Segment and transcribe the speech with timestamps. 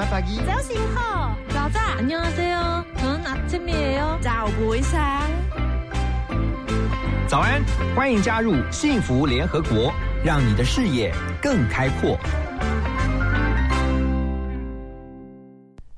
[0.00, 0.40] Selamat pagi.
[0.46, 2.84] 早醒好，早早 안녕하세요.
[2.96, 4.18] 전 아침이에요.
[4.20, 5.00] 早不会上。
[7.28, 7.62] 早安，
[7.94, 9.92] 欢迎加入幸福联合国，
[10.24, 11.12] 让你的视野
[11.42, 12.18] 更开阔。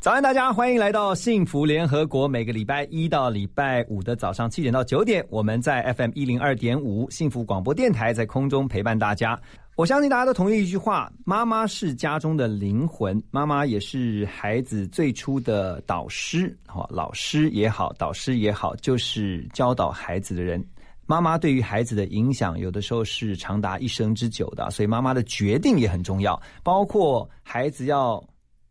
[0.03, 2.27] 早安，大家欢迎来到幸福联合国。
[2.27, 9.39] 每个礼拜一到礼拜五的早上七点到九点，我们在 FM 一零二点五幸福广播电台在空中陪伴大家。
[9.77, 16.53] 我相信大家都同意一句话：妈妈是家中的灵魂，妈妈也是孩子最初的导师。
[16.67, 20.61] 好，老师也好，导师也好，就是教导孩子的人。
[21.05, 28.21] 妈妈对于孩子的影响，有的时候是长达一生之久的，所以妈妈的决定也很重要，包括孩子要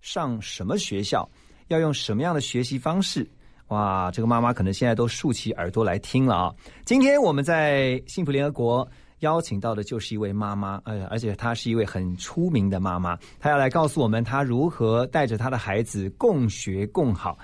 [0.02, 1.26] 上什么学校，
[1.68, 3.26] 要用什么样的学习方式。
[3.68, 6.54] 哇，这个妈妈可能现在都竖起耳朵来听了啊！
[6.84, 8.86] 今天我们在幸福联合国
[9.20, 17.38] 邀请到的就是一位妈妈，哎呀，而且她是一位很出名的妈妈，她要来告诉我们她如何带着她的孩子共学共好。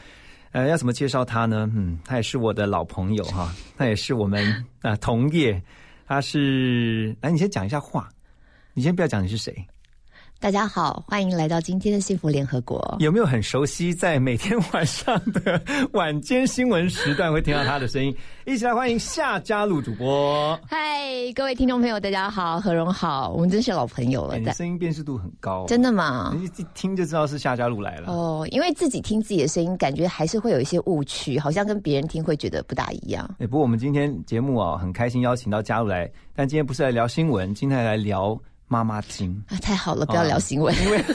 [0.50, 1.70] 呃，要怎么介绍她呢？
[1.74, 5.62] 嗯，她也是我的老朋友哈，她也是我们啊、同业，
[6.06, 8.08] 她是来，你先讲一下话，
[8.74, 9.54] 你先不要讲你是谁。
[10.40, 12.96] 大家好，欢迎来到今天的幸福联合国。
[13.00, 15.60] 有没有很熟悉，在每天晚上的
[15.94, 18.16] 晚间新闻时段会听到他的声音？
[18.46, 20.56] 一起来欢迎夏嘉璐主播。
[20.64, 20.78] 嗨，
[21.34, 24.38] 各位听众朋友，大家好，何荣好，我们真是老朋友了哎，。
[24.38, 26.32] 你在声音辨识度很高，真的吗？
[26.38, 28.12] 你一听就知道是夏嘉璐来了。
[28.12, 33.28] 哦，因为自己听自己的声音，感觉还是会有一些误区，好像跟别人听会觉得不大一样。
[33.40, 39.34] 哎，不过我们今天节目啊，很开心邀请到嘉璐来，但今天不是来聊新闻，今天来聊妈妈经。
[39.48, 40.74] 啊，太好了，不要聊新闻。
[40.84, 41.04] 因为，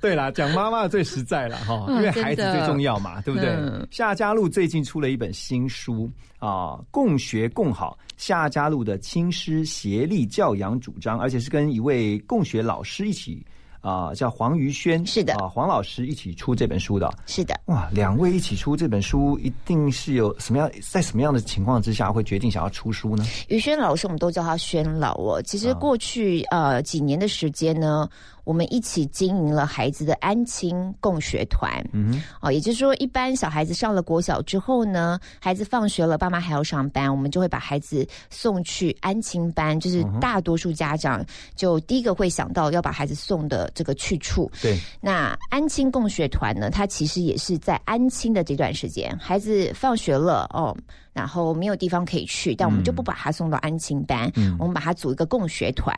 [0.00, 3.48] 对啦，讲妈妈最实在了哈，嗯因为孩子最重要嘛，对不对？
[3.50, 13.44] 嗯夏家路最近出了一本新书啊，共学共好，夏家路的亲师协力教养主张，而且是跟一位共学老师一起
[13.84, 17.12] 啊，叫黄于轩，是的啊，黄老师一起出这本书的。
[17.26, 23.22] 是的，哇，两位一起出这本书，一定是有什么样，在什么样的情况之下会决定想要出书呢？
[23.48, 25.42] 于轩老师，我们都叫他轩老哦。
[25.42, 28.08] 其实过去、呃几年的时间呢，
[28.44, 31.72] 我们一起经营了孩子的安亲共学团。
[31.92, 41.24] 嗯哦，也就是说，一般小孩子上了国小之后呢，孩子放学了，爸妈还要上班，我们就会把孩子送去安亲班，就是大多数家长
[41.54, 44.50] 就第一个会想到要把孩子送的这个去处。
[44.54, 50.76] 哼，对，那安亲共学团呢，它其实也是在安亲的这段时间，孩子放学了哦，
[51.14, 55.94] 然后没有地方可以去，但我们就不把他送到安亲班，嗯我们把他组一个共学团，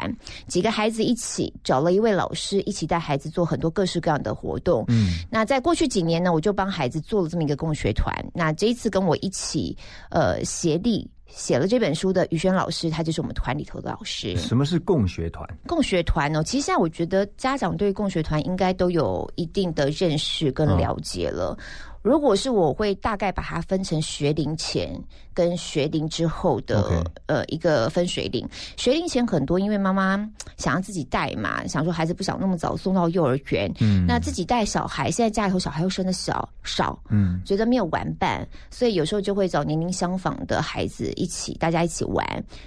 [0.46, 4.84] 几个孩子一起找了一位老师，一起带孩子做很多各式各样的活动。
[4.88, 8.14] 嗯，那在过去几年呢，我就帮孩子做了这么一个共学团。
[8.32, 9.76] 那这一次跟我一起
[10.10, 11.10] 呃协力。
[11.28, 14.36] 写了这本书的于轩老师，他就是我们团里头的老师。
[14.36, 15.46] 什么是共学团？
[15.66, 21.58] 共学团哦，其实现在我觉得家长对共学团应该都有一定的认识跟了解了。
[22.06, 24.96] 如果是我会大概把它分成学龄前
[25.34, 28.48] 跟学龄之后的呃一个分水岭。
[28.76, 30.16] 学龄前很多因为妈妈
[30.56, 42.24] 想要自己带嘛，想说孩子不想那么早送到幼儿园，嗯那自己带小孩，现在家里头小孩又生的小少，嗯觉得没有玩伴，所以有时候就会找年龄相仿的孩子一起，大家一起玩。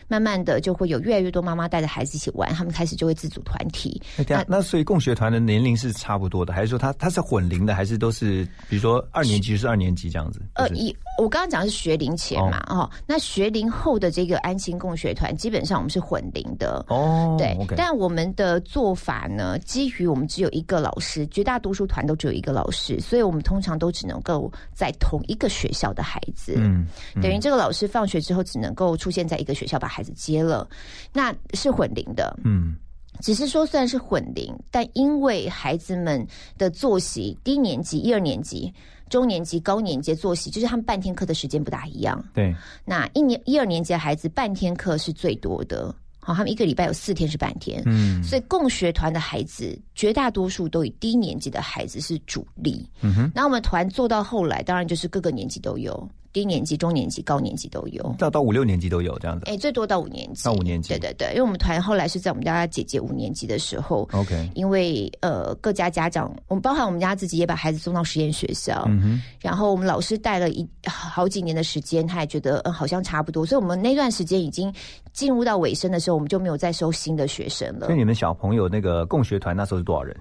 [0.10, 4.02] 慢慢的就会有越来越多妈妈带着孩子一起玩，他们开始就会自组团体。
[4.28, 10.42] 那那所以共学团的年龄是差不多的，还是说他他是混龄的，还是都是比如说二年级是二年级这样子？
[10.54, 16.86] 呃，一我刚刚讲的是学龄前嘛，哦那学龄后的这个安心共学团，基本上我们是混龄的。
[16.88, 26.54] 哦，对但我们的做法呢，基于我们只有一个老师，绝大多数团都只有一个老师，所以我们通常都只能够在同一个学校的孩子。
[26.56, 26.88] 嗯，
[27.22, 30.66] 等于这个老师放学之后只能够出现在一个学校把孩子接了，
[31.12, 32.40] 那是混龄的。
[32.46, 32.78] 嗯
[33.22, 36.26] 只是说虽然是混龄，但因为孩子们
[36.58, 38.74] 的作息，低年级、一二年级、
[39.10, 42.24] 中年级、高年级的作息，就是他们半天课的时间不大一样。
[42.34, 47.82] 对，那一年一二年级的孩子半天课是最多的，好，他们一个礼拜有四天是半天。
[47.86, 52.88] 嗯所以共学团的孩子，绝大多数都以低年级的孩子是主力。
[53.02, 58.16] 嗯哼，那我们团做到后来，当然就是各个年级都有，低年级、中年级、高年级都有。
[58.18, 59.46] 到到五六年级都有这样子。
[59.46, 60.44] 哎，最多到五年级。
[60.44, 74.74] 到五年级对对对，因为我们团后来是在我们家姐姐五年级的时候，OK，因为呃各家家长，我们包含我们家自己也把孩子送到实验学校，嗯哼，然后我们老师带了一好几年的时间，他也觉得嗯好像差不多，所以我们那段时间已经
[75.14, 77.98] 进入到尾声的时候，我们就没有再收新的学生了所以。
[77.98, 80.16] 你们小朋友那个共学团那时候是多少人？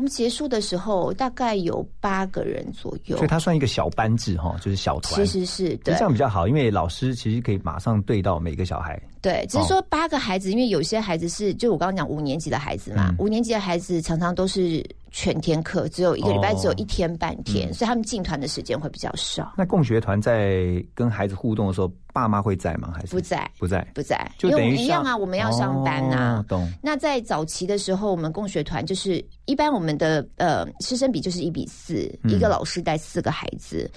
[0.00, 5.14] 我们结束的时候大概有八个人左右所以，它算一个小班制哈，就是小团。
[5.14, 8.98] 其实是对这样比较好，因为老师其实可以马上对到每个小孩。
[9.20, 19.52] 对，只是说八个孩子，因为有些孩子是就我刚刚讲五年级的孩子嘛，嗯五年级的孩子常常都是全天课，只有一个礼拜哦只有一天半天，嗯所以他们进团的时间会比较少。
[19.56, 22.92] 那共学团在跟孩子互动的时候，爸妈会在吗？
[22.94, 23.86] 还是不在，不在？
[23.94, 26.38] 不在，因为我就等于上们一样啊，我们要上班啊。
[26.38, 26.72] 哦懂。
[26.82, 33.90] 那在早期的时候，我们共学团就是一般我们的呃师生比就是一比四、嗯一个老师带四个孩子，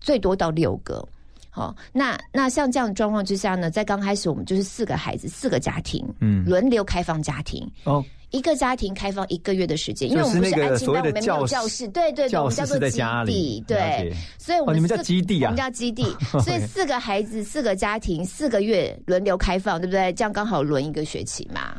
[0.00, 1.06] 最多到六个。
[1.58, 16.04] 好、那那像这样的状况之下呢，在刚开始我们就是四个孩子，四个家庭，嗯轮流开放家庭，哦，一个家庭开放一个月的时间，因为我们不是安亲班，我们没有教室，对对对，教我们叫室是在做基地家里，，对，所以我们哦你们叫四基地啊我们叫基地，
[16.44, 20.12] 所以四个孩子、四个家庭、四个月轮流开放，对不对？
[20.12, 21.76] 这样刚好轮一个学期嘛。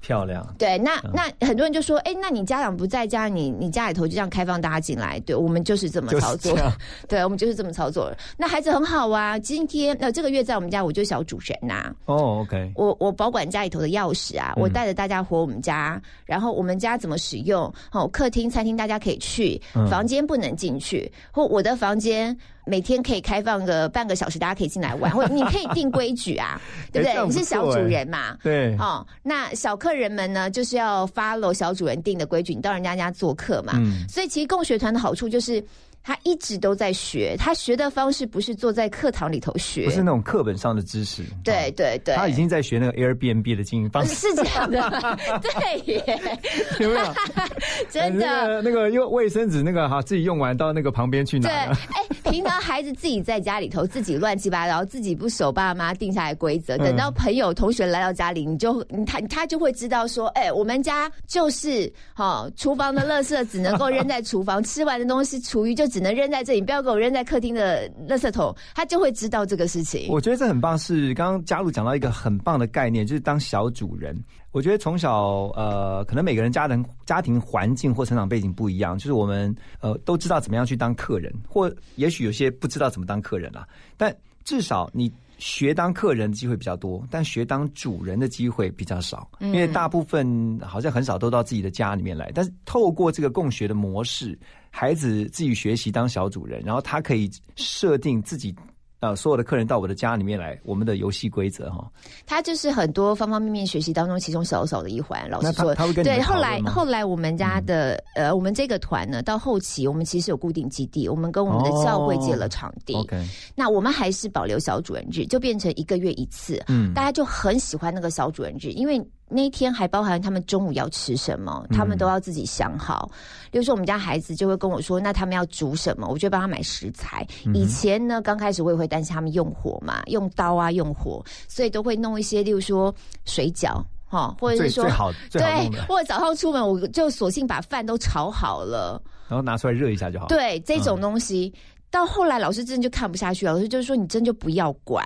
[0.00, 0.46] 漂亮。
[0.58, 6.56] 对，那嗯那很多人就说，哎，那你家长不在家，你你家里头就这样开放大家进来，对我们就是这么操作
[7.08, 8.10] 对我们就是这么操作。
[8.36, 17.72] 那孩子很好啊，今天那、这个月在我们家，我就小主人呐、哦，OK，我我保管家里头的钥匙啊，嗯我带着大家回我们家，然后我们家怎么使用？
[17.92, 22.36] 哦，客厅、餐厅大家可以去，嗯房间不能进去，或我的房间
[22.66, 26.60] 每天可以开放个半个小时，大家可以进来玩，或者你可以定规矩啊，
[26.92, 27.26] 对不对？
[27.26, 28.36] 你是小主人嘛。
[28.42, 33.72] 对，哦，那小客人们呢，就是要 follow 小主人定的规矩，你到人家家做客嘛。
[33.76, 35.62] 嗯所以其实共学团的好处就是，
[36.02, 41.22] 他一直都在学，他学的方式不是坐在课堂里头学，不是那种课本上的知识。
[41.44, 44.80] 对哦对对，他已经在学那个 Airbnb 的经营方式，是这样的，
[45.42, 46.38] 对耶，
[46.80, 47.14] 有没有？
[47.90, 48.62] 真那的。
[48.62, 51.48] 个那个用卫生纸那个哈，自己用完到那个旁边去拿。
[51.48, 51.54] 对，
[51.94, 56.78] 哎，平常孩子自己在家里头自己乱七八糟，自己不守爸妈定下来规则，嗯。
[56.78, 70.06] 等到朋友同学来到家里，你就他他就会知道说，哎，我们家就是哈、哦，厨房的垃圾只能够扔在厨房，吃完的东西厨余就只能扔在这里，不要给我扔在客厅的垃圾桶，他就会知道这个事情。
[70.08, 74.16] 我觉得这很棒，是刚刚嘉璐讲到一个很棒的概念，就是当小主人。
[74.52, 83.66] 我觉得从小呃，可能每个人家庭家庭环境或成长背景不一样，就是我们呃都知道怎么样去当客人，或也许有些不知道怎么当客人啊。
[83.96, 84.14] 但
[84.44, 92.30] 至少你学当客人的机会比较多，但学当主人的机会比较少，因为大部分好像很少都到自己的家里面来。
[92.32, 94.38] 但是透过这个共学的模式，
[94.70, 98.54] 孩子自己学习当小主人，然后他可以设定自己。
[99.00, 101.90] 呃，所有的客人到我的家里面来，我们的游戏规则哈。
[102.26, 105.28] 他就是很多方方面面学习当中其中小小的一环。
[105.30, 112.94] 老师说，他会跟你们对，后来后来我们家的、呃，我们这个团呢，到后期我们其实有固定基地，我们跟我们的教会借了场地。
[112.94, 116.62] 哦 OK，那我们还是保留小主人日，就变成一个月一次。
[116.68, 123.08] 嗯大家就很喜欢那个小主人日，因为那一天还包含他们中午要吃什么，他们都要自己想好。
[123.50, 127.26] 比如说我们家孩子就会跟我说，那他们要煮什么，我就帮他买食材。
[127.54, 132.94] 以前呢，刚开始我也会担心他们用火嘛，用刀啊，用火，所以都会弄一些，例如说
[133.24, 133.82] 水饺。
[134.10, 141.54] 哈，或者是说最最好最好对，或者早上出门我就索性把饭都炒好了，然后拿出来热一下就好。，对这种东西。
[141.90, 143.52] 到后来，老师真的就看不下去了。
[143.52, 145.04] 老师就说：“你真就不要管。”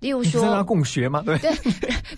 [0.00, 1.22] 例如你跟他说，共学吗？
[1.24, 1.38] 对，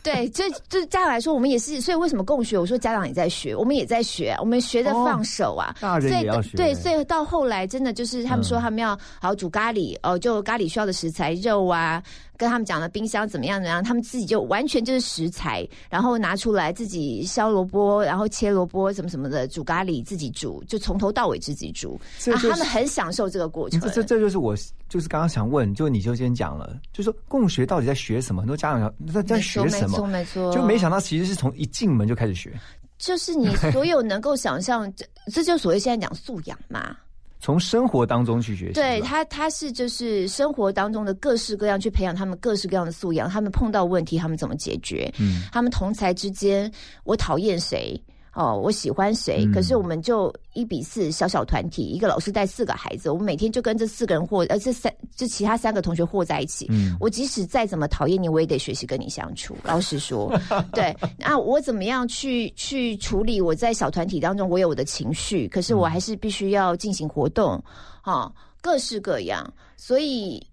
[0.03, 1.81] 对，这这家长来说，我们也是。
[1.81, 2.59] 所以为什么共学？
[2.59, 5.75] 我说家长也在学，我们也在学，我们学着放手啊。
[5.81, 6.57] 大人所以也要学。
[6.57, 8.91] 对，所以到后来真的就是他们说他们要
[9.21, 12.03] 好好煮咖喱哦，就咖喱需要的食材肉啊，
[12.37, 23.81] 跟他们讲的冰箱怎么样怎么样，他们自己就完全就是食材，然后拿出来自己削萝卜，然后切萝卜什么什么的，煮咖喱自己煮，就从头到尾自己煮，他们很享受这个过程。
[23.81, 24.55] 这这这就是我
[24.89, 28.43] 就是刚刚想问，就你就先讲了，就说共学到底在学什么？
[28.43, 32.53] 很多家长想在在学什么，没错，就没想到其实是从一进门就开始学，
[32.99, 36.97] 就是你所有能够想象，这这就所谓现在讲素养嘛。
[37.39, 38.73] 从生活当中去学习。
[38.73, 46.71] 对他，他是就是生活当中的各式各样去培养他们各式各样的素养，他们碰到问题他们怎么解决，嗯，他们同才之间，
[47.05, 48.01] 我讨厌谁。
[48.37, 49.47] 哦，我喜欢谁？
[49.47, 56.67] 嗯可是我们就一比四小小团体，一个老师带四个孩子，我们每天就跟这四个人或呃这三这其他三个同学和在一起。
[56.69, 59.57] 嗯我即使再怎么讨厌你，我也得学习跟你相处。
[59.65, 60.31] 老实说，
[60.75, 67.59] 对，那我怎么样去去处理我在小团体当中我有我的情绪，可是我还是必须要进行活动，
[68.03, 70.47] 哈、各式各样，所以。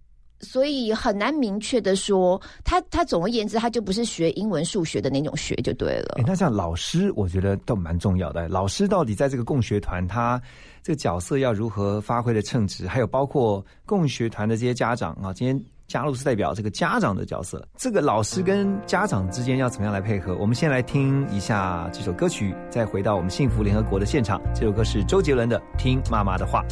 [0.44, 6.24] 所以很难明确的说，他他总而言之，他就不是学英文、数学的那种学就对了哎，。
[6.28, 8.48] 那像老师我觉得都蛮重要的。
[8.50, 10.42] 老师到底在这个共学团，他
[10.84, 12.88] 这个角色要如何发挥的称职？
[12.88, 20.36] 还有包括共学团的这些家长啊，今天加入是代表这个家长的角色，这个老师跟家长之间要怎么样来配合？
[20.36, 24.42] 我们先来听一下这首歌曲，再回到我们幸福联合国的现场。
[24.54, 26.64] 这首歌是周杰伦的《听妈妈的话》。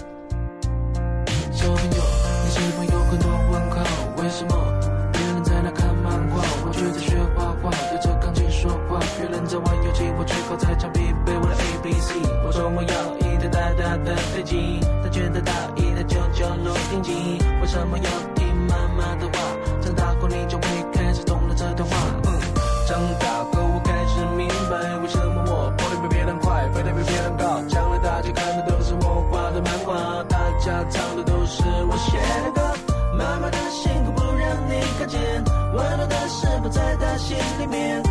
[37.32, 38.11] gentleman.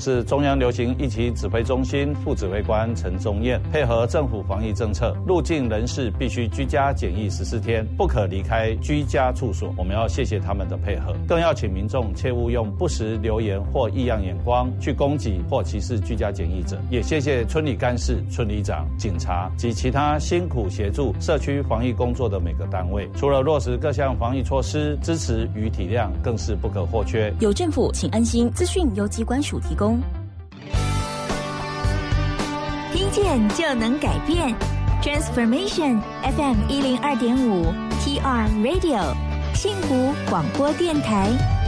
[0.00, 3.60] 是中央流行疫情指挥中心副指挥官陈宗彦。
[3.70, 9.72] 配合政府防疫政策，入境人士必须居家检疫十四天，不可离开居家处所。
[9.76, 16.80] 我们要谢谢他们的配合，更要请民众切勿用不实留言或异样眼光去攻击或歧视居家检疫者。
[16.90, 18.88] 也谢谢村里干事、村里长。
[19.00, 23.08] 警察及其他辛苦协助社区防疫工作的每个单位。
[23.16, 27.32] 除了落实各项防疫措施支持与体谅更是不可或缺。
[27.40, 29.98] 有政府请安心资讯由机关署提供。
[32.92, 34.54] 听见就能改变。
[35.02, 39.14] Transformation fm 一零二点五 tr radio
[39.54, 41.59] 幸福广播电台。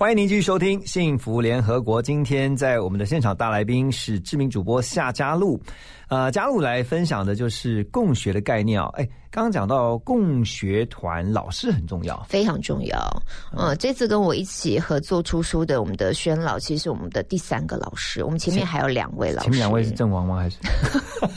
[0.00, 5.60] 欢迎您继续收听幸福联合国今天在我们的现场大来宾是知名主播夏佳露
[6.08, 12.20] 呃佳露来分享的就是共学的概念哦哎刚刚讲到共学团老师很重要。
[12.28, 13.22] 非常重要。
[13.56, 13.76] 嗯。
[13.78, 19.44] 这次跟我一起合作出书的我们的宣老其实是我们的第三个老师我们前面还有两位老师。
[19.44, 20.58] 前面两位是郑王吗还是？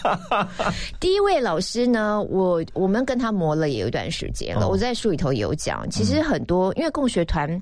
[0.99, 7.61] 第一位老师呢我我们跟他磨了也有一段时间了我在书里头有讲其实很多因为共学团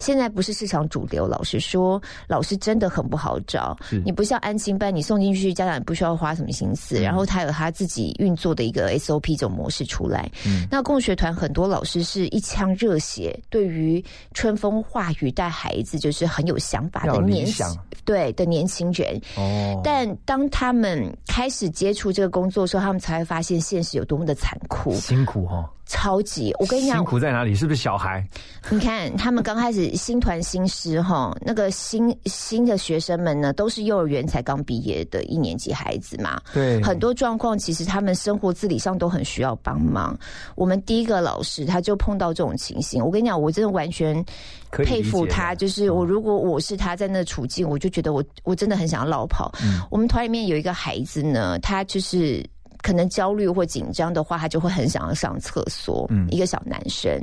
[0.00, 3.76] 现在不是市场主流，老实说，老师真的很不好找。
[4.04, 10.30] 你不像安心班，你送进去，家长也不需要花什么心思，然后他有他自己运作的一个 SOP 这种模式出来。
[10.46, 17.66] 嗯那共学团很多老师是一腔热血，对于春风化雨带孩子就是很有想法的年轻，
[18.04, 19.20] 对的年轻人。
[19.36, 25.70] 哦，但当他们开始接触这个工作的时候，他们才会发现现实有多么的残酷，辛苦哈。
[25.86, 27.54] 超级，我跟你讲，辛苦在哪里？
[27.54, 28.26] 是不是小孩？
[28.70, 36.40] 你看，他们刚开始新团新师哈，那个新新的学生们呢，都是幼儿园才刚毕业的一年级孩子嘛。
[36.52, 40.18] 对，很多状况其实他们生活自理上都很需要帮忙。
[40.54, 44.24] 我们第一个老师他就碰到这种情形，我跟你讲，我真的完全
[44.70, 45.54] 佩服他。
[45.54, 49.52] 就是我如果我是他在那处境，我就觉得我我真的很想要落跑。
[49.90, 52.42] 我们团里面有一个孩子呢，他就是。
[52.84, 56.06] 可能焦虑或紧张的话，他就会很想要上厕所。
[56.10, 57.18] 嗯，一个小男生，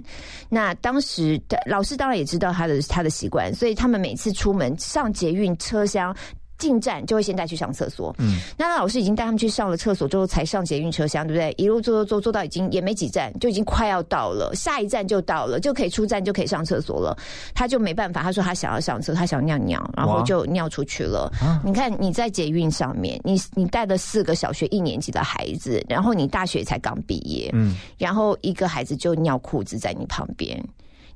[0.50, 6.16] 那当时的老师当然也知道他的他的习惯，所以他们每次出门上捷运车厢。
[6.62, 11.52] 进站就会先带去上厕所，嗯，那老师已经带他们去上了厕所之后，才上捷运车厢，对不对？
[11.58, 17.18] 一路坐坐坐坐到已经也没几站，就已经快要到了，下一站就到了，就可以出站就可以上厕所了。
[17.56, 21.32] 他就没办法，他说他想要上厕，他想尿尿，然后就尿出去了。
[21.66, 30.64] 你看你在捷运上面，你你带了四个小学一年级的孩子，然后你大学才刚毕业，嗯，然后一个孩子就尿裤子在你旁边。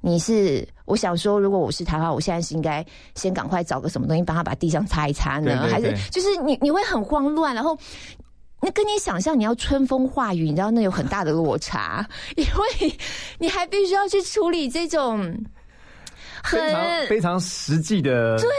[0.06, 5.68] 你是我想说，如果我是他的话，我现在是应该先赶快找个什么东西帮他把地上擦一擦呢？
[5.68, 7.76] 还是就是你你会很慌乱，然后
[8.62, 12.96] 那跟你想象你要春风化雨，你知道那有很大的落差， 因为
[13.40, 15.36] 你还必须要去处理这种。
[16.44, 18.50] 非常非常实际的对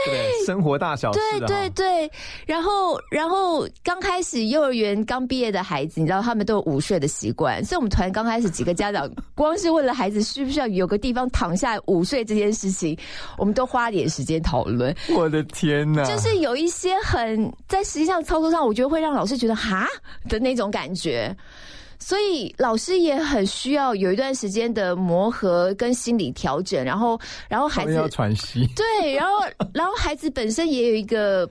[0.45, 2.11] 生活大小事，对对对。
[2.45, 12.97] 然后然后刚开始幼儿园刚毕业的孩子，你知道他们都有午睡的习惯，所以我们团刚开始几个家长，光是为了孩子需不需要有个地方躺下午睡这件事情，
[13.37, 14.95] 我们都花点时间讨论。
[15.15, 16.03] 我的天哪！
[16.03, 19.87] 就是有一些很在实际上操作上，我觉得会让老师觉得哈
[20.29, 21.35] 的那种感觉。
[21.99, 31.49] 所以老师也很需要有一段时间的磨合跟心理调整，然后，然后孩子要喘息， 对，然后，然后孩子本身也有一个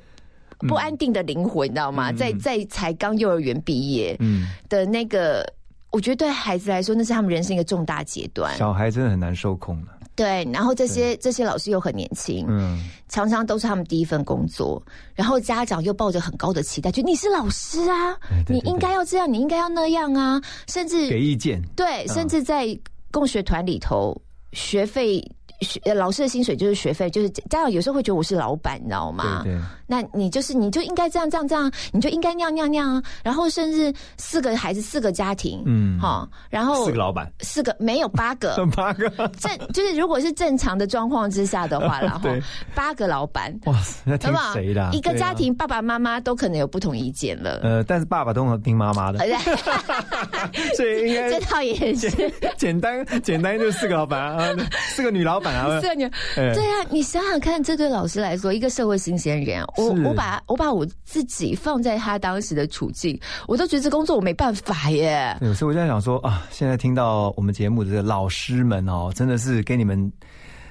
[0.60, 2.12] 不安定的灵魂，你知道吗？
[2.12, 5.44] 在在才刚幼儿园毕业，嗯，的那个，
[5.90, 8.56] 我觉得对孩子来说，那是他们人生一个重大阶段。
[8.56, 9.88] 小孩真的很难受控的。
[10.16, 14.82] 对，然后这些这些老师又很年轻，嗯，常常都是他们第一份工作，
[15.14, 18.16] 然后家长又抱着很高的期待，就你是老师啊，
[18.48, 22.66] 你应该要这样，你应该要那样啊，甚至给意见，对，甚至在
[23.12, 24.20] 共学团里头
[24.52, 25.22] 学费。
[25.60, 29.42] 学老师的薪水就是学费，就是家长有时候会觉得我是老板，你知道吗？
[29.44, 33.02] 对，那你就是你就应该这样这样这样，你就应该尿尿尿啊。
[33.22, 42.28] 然后甚至四个孩子四个家庭，嗯，哈，然后四个老板，四个没有八个， 八个正就是如果是正常的状况之下的话， 然后
[42.74, 44.90] 八个老板，哇，那听谁的？
[44.92, 47.60] 一个家庭爸爸妈妈都可能有不同意见了。
[47.62, 49.20] 呃，但是爸爸都听妈妈的，
[50.76, 52.10] 所以应该这套也是
[52.56, 54.54] 简单简单，就四个老板啊，
[54.88, 55.45] 四个女老板。
[55.80, 65.36] 四年， 对啊，你想想看，这对老师来说，一个社会新鲜人，我我把我把我自己放在他当时的处境，我都觉得这工作我没办法耶。
[65.40, 70.12] 有时候我在想说啊，现在听到我们节目的老师们哦，真的是给你们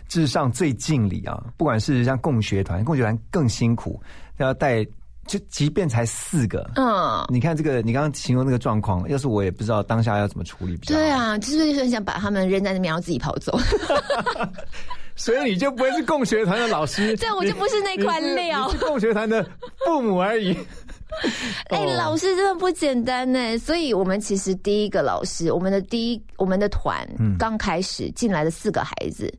[0.07, 1.43] 至上最敬礼啊！
[1.57, 4.01] 不管是像共学团，共学团更辛苦，
[4.37, 4.85] 要带。
[5.27, 10.95] 就即便才四个，嗯，你看这个，你刚刚形容那个状况，要是我也不知道当下要怎么处理比较。
[10.95, 13.57] 对啊，就是很想把他们扔在那边，然后自己跑走。
[15.17, 18.69] 所以你就不会是共学团的老师， 对我就不是那块料。
[18.69, 19.41] 是共学团的
[19.85, 20.55] 父母而已。
[21.71, 23.57] 哎，老师真的不简单呢。
[23.57, 27.07] 所以我们其实第一个老师，我们的第一我们的团
[27.39, 29.33] 刚开始进来的四个孩子。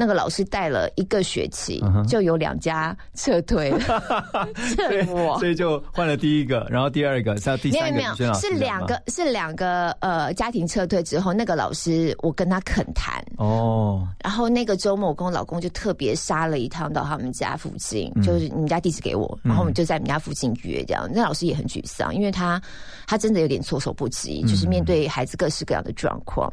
[0.00, 4.02] 那个老师带了一个学期，就有两家撤退了，
[4.88, 13.22] 对，所以就换了第一个，然后第二个，到第三个，没有没有，是两个是两个呃家庭撤退之后，那个老师我跟他恳谈。
[13.36, 22.58] 哦，然后那个周末我跟我老公就特别杀了一趟到他们家附近，就是你们家地址给我，然后我们就在你们家附近约这样，那老师也很沮丧，因为他
[23.06, 26.50] 他真的有点措手不及，就是面对孩子各式各样的状况。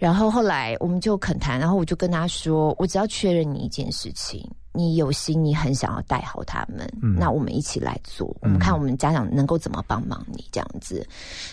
[0.00, 11.06] 然后后来我们就恳谈，然后我就跟他说：“我只要确认你一件事情，你有心，你很想要带好他们，嗯那我们一起来做，我们看我们家长能够怎么帮忙你这样子。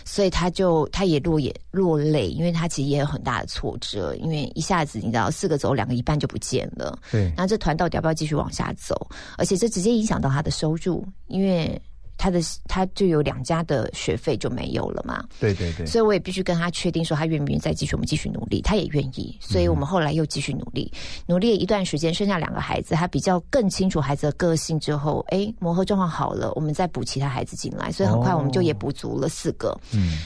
[0.06, 8.96] 所以他就他也落也落泪，因为他其实也有很大的挫折，因为一下子你知道四个走两个一半就不见了，对，那这团到底要不要继续往下走？
[9.38, 11.80] 而且这直接影响到他的收入，因为
[12.18, 15.24] 他的他就有两家的学费就没有了嘛。
[15.40, 20.92] 对对对，所以我也必须跟他确定说他愿不愿意再继续，我们继续努力，他也愿意，所以我们后来又继续努力，
[21.26, 29.78] 努力了一段时间，生下两个孩子，他比较更清楚孩子的个性之后，哎，磨合状况好了，我们再补其他孩子进来，所以很快我们就也补足了四个。
[29.94, 30.18] 嗯，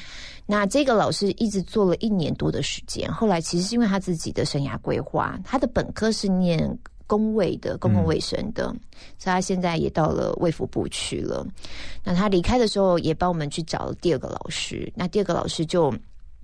[0.45, 6.77] 那这个老师一直做了一年多的时间，后来其实是因为他自己的生涯规划，他的本科是念
[7.12, 8.63] 公卫的，公共卫生的，
[9.17, 11.45] 所以他现在也到了卫福部去了。
[12.06, 15.93] 那他离开的时候，也帮我们去找了第二个老师，那第二个老师就。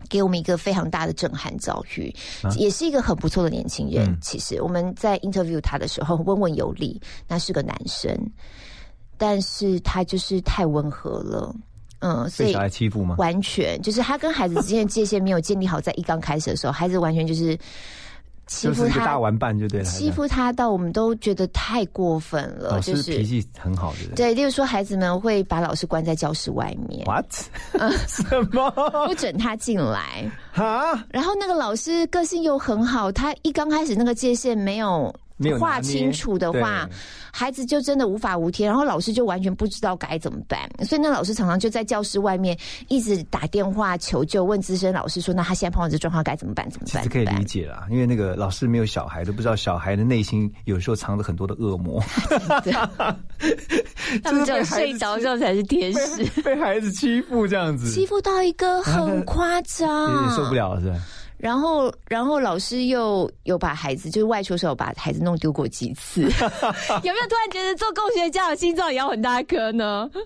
[0.10, 2.14] 给我们一个非常大的震撼教育，
[2.56, 4.06] 也是一个很不错的年轻人。
[4.06, 8.16] 嗯其实我们在 interview 他的时候温文有礼，那是个男生，
[9.18, 11.54] 但是他就是太温和了，
[12.00, 13.16] 嗯，所以被小孩欺负吗？
[13.18, 17.58] 完全就是他跟孩子之间的界限没有建立好，在一刚开始的时候，孩子完全就是
[18.48, 24.16] 欺负他，玩伴就对了，欺负他到我们都觉得太过分了，老就是师脾气很好的人。
[24.16, 27.26] 对，例如说孩子们会把老师关在教室外面，What？
[28.08, 28.72] 什么？
[29.06, 30.30] 不准他进来。
[30.52, 31.04] 哈？
[31.10, 36.88] 然后那个老师个性又很好，他一刚开始那个界限没有没有拿捏划清楚的话，
[37.32, 40.60] 孩子就真的无法无天，然后老师就完全不知道该怎么办。
[40.86, 46.70] 所以那老师常常就在教室外面一直打电话求救，问资深老师说：“那他现在碰到这状况该怎么办？
[46.70, 52.04] 怎么办？”其实可以理解啦，因为那个老师没有小孩，都不知道小孩的内心有时候藏着很多的恶魔。
[54.24, 60.56] 他们只有睡着的时候才是天使，被 被孩子欺负这样子，欺负到一个很夸有张，点受不。
[60.56, 60.96] 了了，是吧？
[61.38, 66.22] 然后，然后老师又有把孩子，就是外出的时候把孩子弄丢过几次。
[66.24, 70.10] 有没有突然觉得做共学家长心脏也要很大颗呢？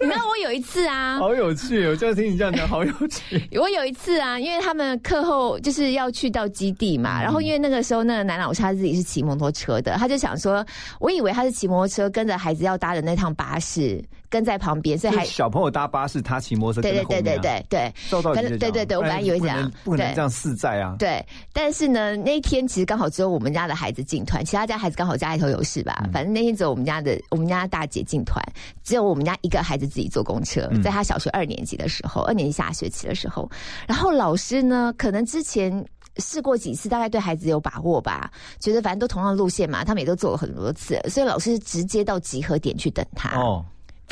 [0.00, 3.46] 你知道我有一次啊，好有趣，我这样听你这样讲，好有趣。
[3.52, 10.64] 我有一次啊，因为他们课后就是要去到基地嘛，然后因为那个时候那个男老师他自己是骑摩托车的，他就想说，
[10.98, 17.94] 我以为他是骑摩托车跟着孩子要搭的那趟巴士跟在旁边，所以还小朋友搭巴士，他骑摩托车对对对对对对。
[18.08, 20.96] 照道理跟就这样对对对我本来以为这样对不可能这样四载啊。
[20.98, 26.08] 对，但是呢，那一天其实刚好只有我们家的孩子进团，其他家孩子刚好家里头有事吧。
[26.10, 28.42] 反正那天只有我们家的我们家大姐进团，
[28.82, 33.50] 只有我们家一个孩子自己坐公车，在他小学二年级的时候，二年级下学期的时候，
[33.86, 35.84] 然后老师呢，可能之前。
[36.18, 43.34] 试过几次，大概对孩子有把握吧，觉得反正都同样的路线嘛，他们也都走了很多次，所以老师直接到集合点去等他。
[43.40, 43.64] 哦，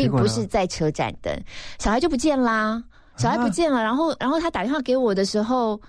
[0.02, 1.34] 并不是在车站等，
[1.78, 2.82] 小孩就不见啦，
[3.16, 5.80] 小孩不见了，然后然后他打电话给我的时候。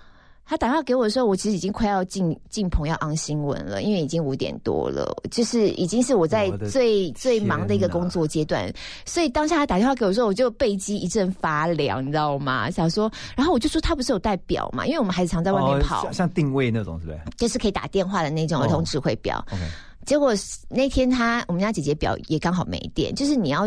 [0.44, 8.70] 他打电话给我的时候，我其实已经快要进进棚要昂新闻了，因为已经五点多了，就是已经是我在我最最忙的一个工作阶段，
[9.06, 12.68] 所以当下他打电话给我的时候，我就背脊一阵发凉，你知道吗？
[12.68, 19.42] 想说，然后我就说他不是有带表嘛，因为我们孩子常在外面哦跑，像像定位那种，是不是就是可以打电话的那种儿童指挥表。
[20.04, 20.32] 结果
[20.68, 23.66] 那天他我们家姐姐表也刚好没电，就是你要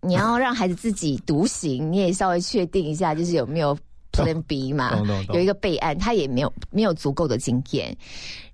[0.00, 3.76] 你要让孩子自己独行，你也稍微确定一下，就是有没有
[4.12, 5.00] Plan B 嘛
[5.32, 7.96] 有一个备案，他也没有没有足够的经验，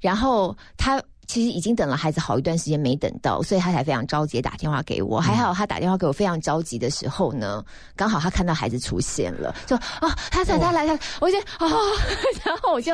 [0.01, 1.03] 然后他。
[1.29, 5.19] 其实已经等了孩子好一段时间没等到，所以他才非常着急打电话给我。
[5.19, 7.65] 还好他打电话给我非常着急的时候呢，
[7.97, 11.67] 刚好他看到孩子出现了，就啊他来他来他，我就啊，
[12.47, 12.93] 然后我就！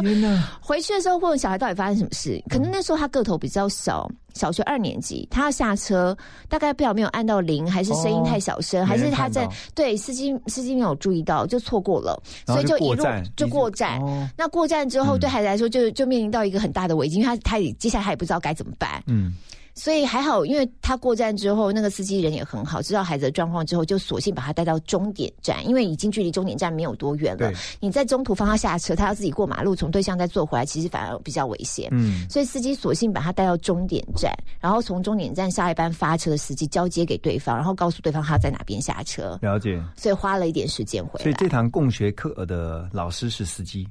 [0.62, 6.16] 回去的时候问小孩到底发生什么事，可能那时候他个头比较小，小学二年级，他要下车，
[6.48, 14.00] 大概不知道没有按到铃，还是声音太小声，哦还是他在对司机司机没有注意到，就错过了，所以就一路就过站。
[14.36, 15.22] 那过站之后，嗯。
[15.22, 19.34] 对孩子来说就就面临到一个很大的危机，因为他他也接下来他也不知道该怎么办，嗯，
[19.74, 27.54] 所以还好，因为他过站之后，那个司机人也很好，知道孩子的状况之后，就索性把他带到终点站，因为已经距离终点站没有多远了对。
[27.80, 31.88] 你在中途放他下车，他要自己过马路，从对向再坐回来，其实反而比较危险。
[31.92, 39.82] 嗯，所以司机索性把他带到终点站，然后从终点站下一班发车的司机交接给对方，然后告诉对方他在哪边下车，了解。
[39.96, 41.22] 所以花了一点时间回来。
[41.22, 43.88] 所以这堂共学课的老师是司机。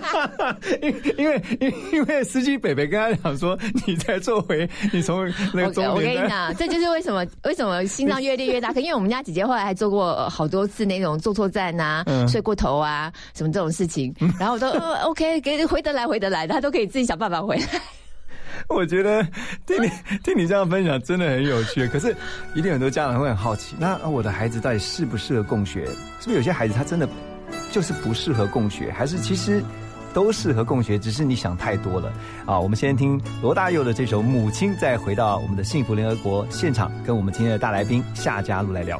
[0.82, 8.72] 因因为因为因为司机北北跟他讲说，你再坐回，你从那个我我跟你讲，这就是为什么为什么心脏越练越大。
[8.72, 17.66] 可因为我们家姐姐后来还做过呃好多次那种坐错站呐、嗯睡过头啊，什么这种事情，然后我都、呃、OK，给回得来回得来的，她都可以自己想办法回来。
[18.68, 19.22] 我觉得
[19.66, 19.90] 听你
[20.24, 21.86] 听你这样分享真的很有趣。
[21.88, 22.14] 可是
[22.54, 25.84] 一定很多家长会很好奇，那我的孩子到底适不适合共学？
[26.20, 27.08] 是不是有些孩子他真的
[27.70, 29.62] 就是不适合共学，还是其实
[30.16, 32.10] 都适合共学，只是你想太多了
[32.46, 32.58] 啊！
[32.58, 38.98] 我们先听罗大佑的这首《母亲》，再回到我们的幸福联合国现场，跟我们今天的大来宾夏家璐来聊。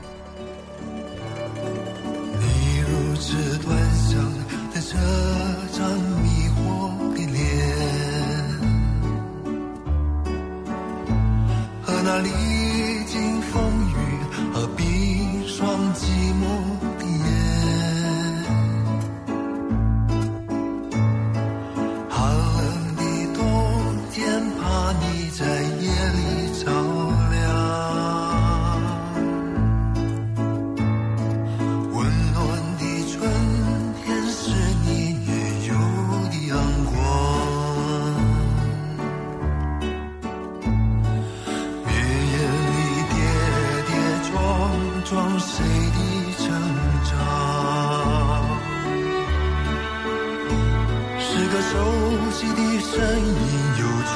[2.38, 4.22] 你如此端详
[4.74, 4.94] 的这
[5.78, 7.40] 张迷惑的脸，
[11.82, 12.28] 和那历
[13.06, 13.94] 经风雨
[14.52, 16.44] 和冰霜寂寞
[52.96, 53.28] 身影
[53.78, 54.14] 又出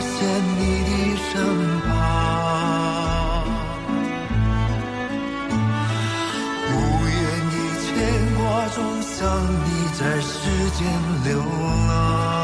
[0.00, 0.14] 现
[0.56, 1.32] 你的身
[1.80, 1.84] 旁。
[6.70, 6.72] 无
[7.08, 7.12] 言
[7.50, 7.84] 的牵
[8.36, 9.12] 挂中，想
[9.64, 9.66] 你
[9.98, 10.30] 在世
[10.76, 10.80] 间
[11.24, 11.28] 流
[11.88, 12.43] 浪。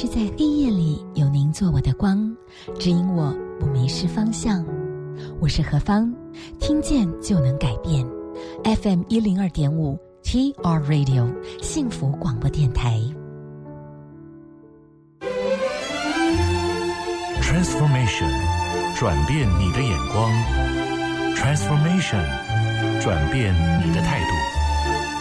[0.00, 2.32] 是在黑夜里有您做我的光，
[2.78, 4.64] 指引我不迷失方向。
[5.40, 6.14] 我是何芳，
[6.60, 8.06] 听见就能改变。
[8.62, 11.28] FM 一零二点五 TR Radio
[11.60, 13.00] 幸福广播电台。
[17.42, 18.30] Transformation，
[18.94, 20.30] 转变你的眼光
[21.34, 22.22] ；Transformation，
[23.02, 23.52] 转变
[23.84, 24.32] 你的态度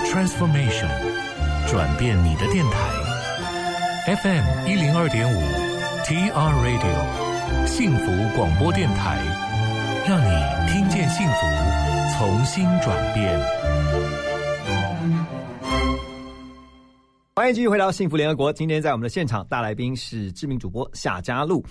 [0.06, 3.07] ；Transformation，转变你的电台。
[4.08, 5.38] FM 一零二点五
[6.06, 6.32] TR
[6.64, 9.18] Radio，幸福广播电台，
[10.08, 11.36] 让你听见幸福，
[12.18, 13.38] 重新转变。
[17.36, 18.54] 欢迎继续回到幸福联合国。
[18.54, 21.62] 今天在我们的现场，大来宾是知名主播夏佳璐。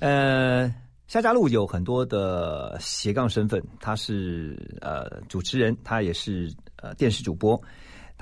[0.00, 0.66] 呃，
[1.06, 6.52] 夏佳璐有很多的斜杠身份，他是呃主持人，他也是
[6.82, 7.56] 呃电视主播，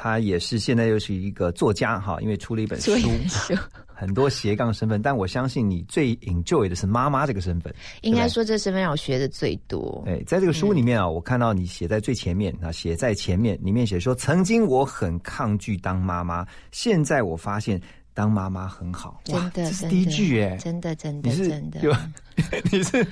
[0.03, 2.91] 他也是现在又是一个作家哈，因为出了一本书
[3.87, 5.01] 很多斜杠身份。
[5.01, 10.03] 但我相信你最 enjoy 的是妈妈这个身份， 应该说这身份让我学的最多。
[10.05, 17.81] 对，在这个书里面啊，我看到你写在最前面啊，写在前面，里面写说，曾经我很抗拒当妈妈，现在我发现
[18.15, 19.21] 当妈妈很好。
[19.33, 21.81] 哇真的，这是第一句哎，真的真的你是真的，
[22.71, 23.07] 你是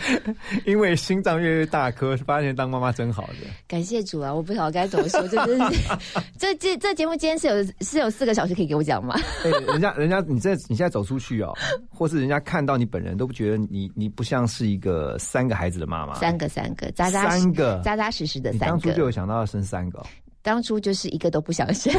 [0.66, 3.34] 因为心脏越来越大颗，发现当妈妈真好的。
[3.66, 4.32] 感谢主啊！
[4.32, 5.82] 我不晓得该怎么说，这真是
[6.38, 9.14] 这这这节目今天是有是有四个小时可以给我讲吗？
[9.44, 11.52] 哎、人家人家你这你现在走出去哦，
[11.88, 16.14] 或是人家看到你本人都不觉得你你不像是一个三个孩子的妈妈。
[16.14, 20.06] 三个三个，扎扎实三个扎扎实实的三你当初就有，想到要生三个哦、
[20.42, 21.92] 当初就是一个都不想生。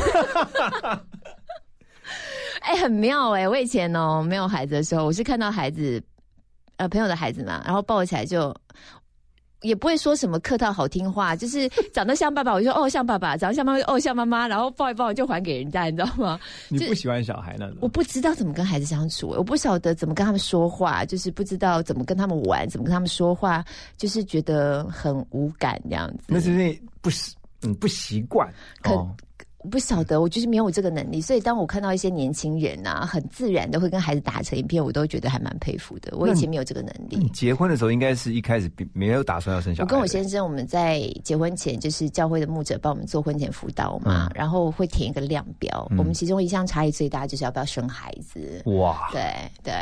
[2.62, 6.02] 哎、很妙哎、我以前哦没有孩子的时候，我是看到孩子，
[6.78, 8.56] 呃朋友的孩子嘛，然后抱起来就。
[9.63, 16.39] 也不会说什么客套好听话，就是长得像爸爸，我就说哦像爸爸；长得像妈妈，哦像妈妈，然后抱一抱就还给人家，你知道吗？
[16.67, 17.78] 你不喜欢小孩那种？
[17.80, 23.63] 我不知道怎么跟孩子相处，我不晓得怎么跟他们说话，就是不知道怎么跟他们玩，怎么跟他们说话，
[23.97, 26.24] 就是觉得很无感这样子。
[26.26, 29.15] 那是因为不习嗯不习惯可哦。
[29.63, 36.15] 我不晓得，我就是没有这个能力，所以当我看到一些年轻人啊，很自然的会跟孩子打成一片，我都觉得还蛮佩服的。
[36.17, 37.17] 我以前没有这个能力。
[37.17, 39.88] 你结婚的时候应该是一开始比没有打算要生小孩我。
[39.88, 45.88] 跟我先生，我们在结婚前就是教会的牧者帮我们做婚前辅导嘛，嗯然后会填一个量表。
[45.91, 48.63] 嗯我们其中一项差异最大就是要不要生孩子。
[48.65, 49.21] 哇，对
[49.63, 49.74] 对，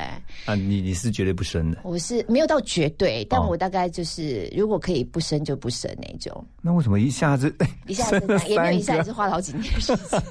[0.45, 1.77] 啊，你你是绝对不生的。
[1.83, 7.55] 我是没有到绝对，但哦我大概就是如果可以不生就不生那种，那为什么一下子
[7.87, 10.21] 一下子也没有一下子花了好几年的时间。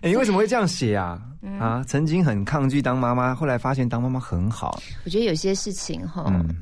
[0.00, 1.22] 哎你为什么会这样写啊？
[1.40, 4.78] 嗯啊，曾经很抗拒当妈妈，后来发现当妈妈很好。
[5.04, 6.54] 我觉得有些事情哈，嗯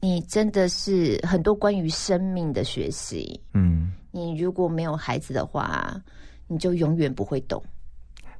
[0.00, 3.38] 你真的是很多关于生命的学习。
[3.54, 5.94] 嗯，你如果没有孩子的话，
[6.46, 7.62] 你就永远不会懂。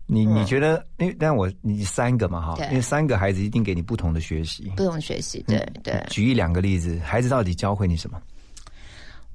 [0.07, 0.87] 你你觉得？
[0.99, 4.73] 因为但我你三个嘛哈，因为三个孩子一定给你不同的学习。
[4.77, 6.01] 不同学习，对对。
[6.09, 8.21] 举一两个例子，孩子到底教会你什么？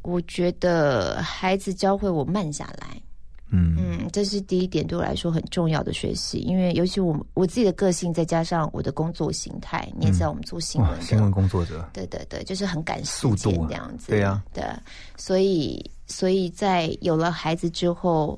[0.03, 3.01] 我觉得孩子教会我慢下来，
[3.49, 3.75] 嗯。
[3.77, 14.09] 嗯，这是第一点对我来说很重要的学习，因为尤其我我自己的个性，再加上我的工作形态，你也知道我们做新闻新闻工作者，对对对，就是很赶时速度这样子。
[14.09, 14.63] 对啊，对，
[15.15, 18.37] 所以所以在有了孩子之后，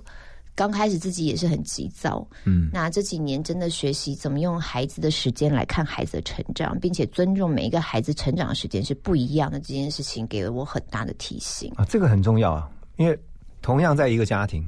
[0.55, 2.27] 刚开始自己也是很急躁。
[2.45, 11.71] 嗯那这几年真的学习怎么用孩子的时间来看孩子的成长，并且尊重每一个孩子成长的时间是不一样的，这件事情给了我很大的提醒。
[11.75, 13.17] 啊，这个很重要啊，因为
[13.61, 14.63] 同样在一个家庭，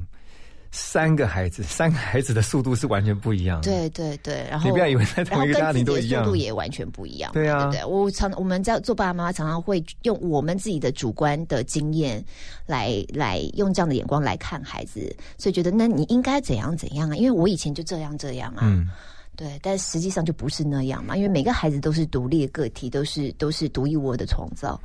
[0.76, 3.70] 三个孩子， 三个孩子的速度是完全不一样的。
[3.70, 6.36] 对对对，然后你不要以为在同一个家庭都一样速度。
[6.36, 7.32] 也完全不一样。
[7.32, 7.84] 对啊对对？
[7.84, 12.22] 我常我们在做爸爸妈妈，常常会用我们自己的主观的经验
[12.66, 17.16] 来来用这样的眼光来看孩子，所以觉得那你应该怎样怎样啊？
[17.16, 18.60] 因为我以前就这样这样啊。
[18.62, 18.86] 嗯，
[19.34, 24.78] 对，但实际上就不是那样嘛，因为每个孩子都是独立的个体，都是都是独一无二的创造。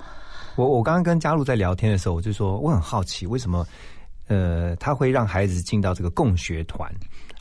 [0.55, 3.65] 我我刚刚跟嘉璐在聊天的时候，我就说我很好奇，为什么
[4.27, 6.89] 呃他会让孩子进到这个共学团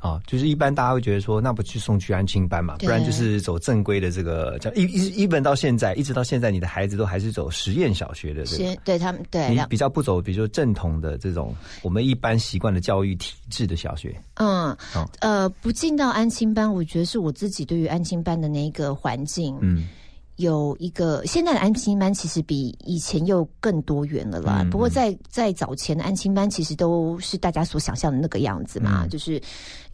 [0.01, 0.21] 啊？
[0.27, 8.77] 就是一般大家会觉得说，那不去送去安亲班嘛，不然就是走正规的这个叫一一一本到现在，一直到现在，你的孩子都还是走实验小学的这个。
[8.85, 19.87] 对他们对，你比较不走，比如说正统的这种我们一般习惯的教育体制的小学，嗯哦呃，不进到安亲班，我觉得是我自己对于安亲班的那个环境，嗯，
[20.41, 24.61] 有一个现在的安亲班其实比以前又更多元了啦。
[24.63, 29.41] 嗯不过在在早前的安亲班，其实都是大家所想象的那个样子嘛，嗯就是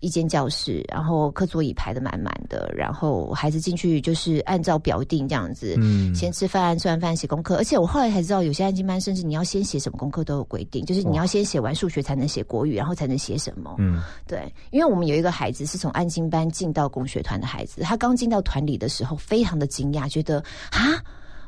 [0.01, 7.57] 一间教室，然后课桌椅排的满满的，然后孩子进去就是按照表定这样子，嗯先吃饭，吃完饭写功课。
[7.57, 13.75] 而且我后来才知道，有些安静班甚至你要先写什么功课都有规定，就是你要先写完数学才能写国语，然后才能写什么。
[13.79, 21.03] 嗯对，因为我们有一个孩子是从安静班进到工学团的孩子，他刚进到团里的时候，非常的惊讶，觉得啊，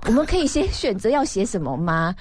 [0.06, 2.14] 我们可以先 选择要写什么吗？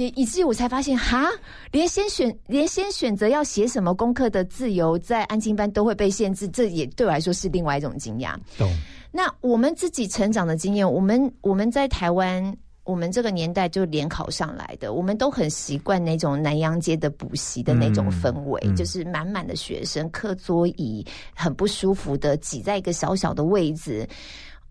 [0.00, 1.28] 也以至于我才发现，哈，
[1.72, 8.34] 连先选连先选择要写什么功课的自由，在安亲班都会被限制，这也对我来说是另外一种惊讶。
[8.56, 8.66] 懂，
[9.12, 24.08] 那我们自己成长的经验，我们我们在台湾，我们这个年代就联考上来的，我们都很习惯那种南洋街的补习的那种氛围，嗯嗯就是满满的学生，课桌椅很不舒服的挤在一个小小的位置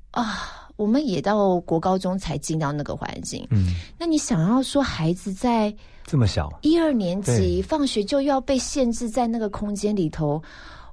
[0.09, 0.65] 啊。
[0.79, 5.75] 我们也到国高中才进到那个环境，嗯，那你想要说孩子在
[6.05, 10.41] 这么小，一二年级放学就要被限制在那个空间里头，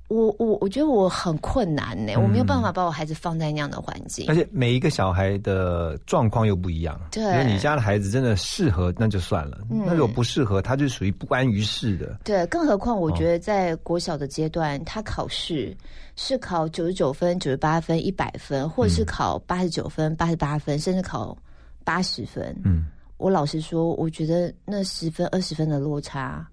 [0.08, 4.34] 我我我觉得我很困难呢、我没有办法把我孩子放在那样的环境而。
[4.34, 7.00] 且每一个小孩的状况又不一样。
[7.10, 12.18] 对你家的孩子真的适合，那就算了；嗯那如果不适合，他就属于不安于世的。
[12.22, 15.76] 对，更何况我哦觉得在国小的阶段，他考试
[16.14, 21.36] 是考九十九分、九十八分、一百分，或者是考八十九分、八十八分，甚至考
[21.82, 22.56] 八十分。
[22.64, 22.86] 嗯，
[23.16, 26.46] 我老实说，我觉得那十分、二十分的落差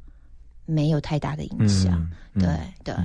[0.66, 2.00] 没有太大的影响。
[2.00, 2.50] 嗯对
[2.84, 2.96] 对，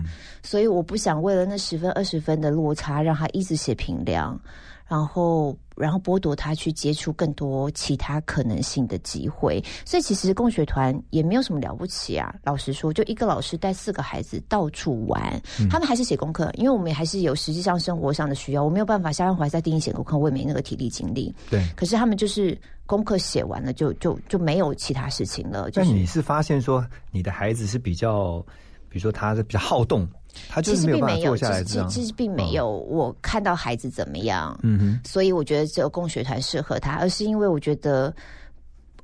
[0.42, 4.40] 所以我不想为了那十分、二十分的落差，让他一直写平量，
[4.88, 9.62] 然后然后剥夺他去接触更多其他可能性的机会。
[9.84, 12.34] 所以其实共学团也没有什么了不起啊。
[12.42, 21.34] 老实说，就一个老师带四个孩子到处玩，他们还是写功课，因为我们也还是有实际上生活上的需要，我没有办法下班回来再定义写功课，我也没那个体力精力。
[21.50, 21.62] 对。
[21.76, 25.70] 可是他们就是功课写完了就就就没有其他事情了。
[25.70, 28.38] 就是但你是发现说，你的孩子是比较，
[28.88, 30.08] 比如说他是比较好动，
[30.48, 31.90] 他就其是没有实并没有，办法坐下来其这样。
[31.90, 32.70] 实其实并没有。
[32.70, 38.14] 我看到孩子怎么样，嗯哼，所以我觉得只有共学团适合他，而是因为我觉得。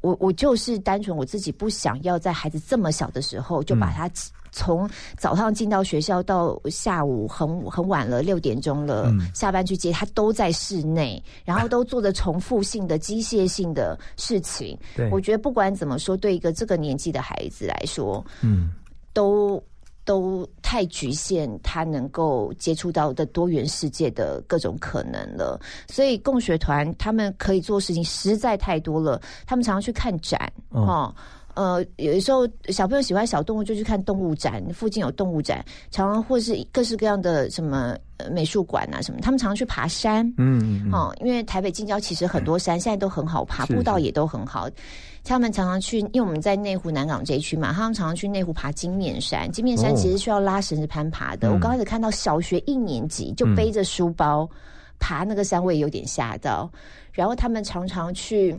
[0.01, 4.07] 我我就是单纯我自己不想要在孩子这么小的时候就把他
[4.53, 14.79] 从早上进到学校到下午很很晚了六点钟了、嗯下班去接他都在室内，然后都做着重复性的机械性的事情。
[15.11, 18.73] 我觉得不管怎么说，对一个这个年纪的孩子来说，嗯，
[19.15, 19.59] 都
[20.05, 25.59] 都太局限他能够接触到的多元世界的各种可能了。
[25.89, 31.15] 所以共学团他们可以做事情实在太多了，他们常常去看展哦哦。
[31.55, 44.69] 呃，有的时候小朋友喜欢小动物，就去看动物展，附近有动物展，常常或是各式各样的什么呃美术馆啊什么，他们常常去爬山，嗯嗯嗯，哦，因为台北近郊其实很多山现在都很好爬，步道也都很好。
[45.25, 49.51] 他们常常去，因为我们在内湖南港这一区嘛，他们常常去内湖爬金面山。
[49.51, 51.49] 金面山哦其实需要拉绳子攀爬的。
[51.49, 54.49] 嗯我刚开始看到小学一年级就背着书包、
[54.99, 56.71] 爬那个山，我也有点吓到。
[57.11, 58.55] 然后他们常常去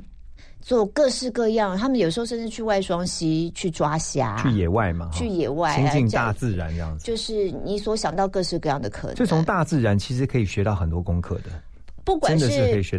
[0.59, 7.05] 做各式各样，他们有时候甚至去外双溪去抓虾，去野外嘛，去野外亲近大自然这样子。
[7.05, 9.15] 就是你所想到各式各样的可能。
[9.15, 11.51] 就从大自然其实可以学到很多功课的。
[12.05, 12.47] 不管是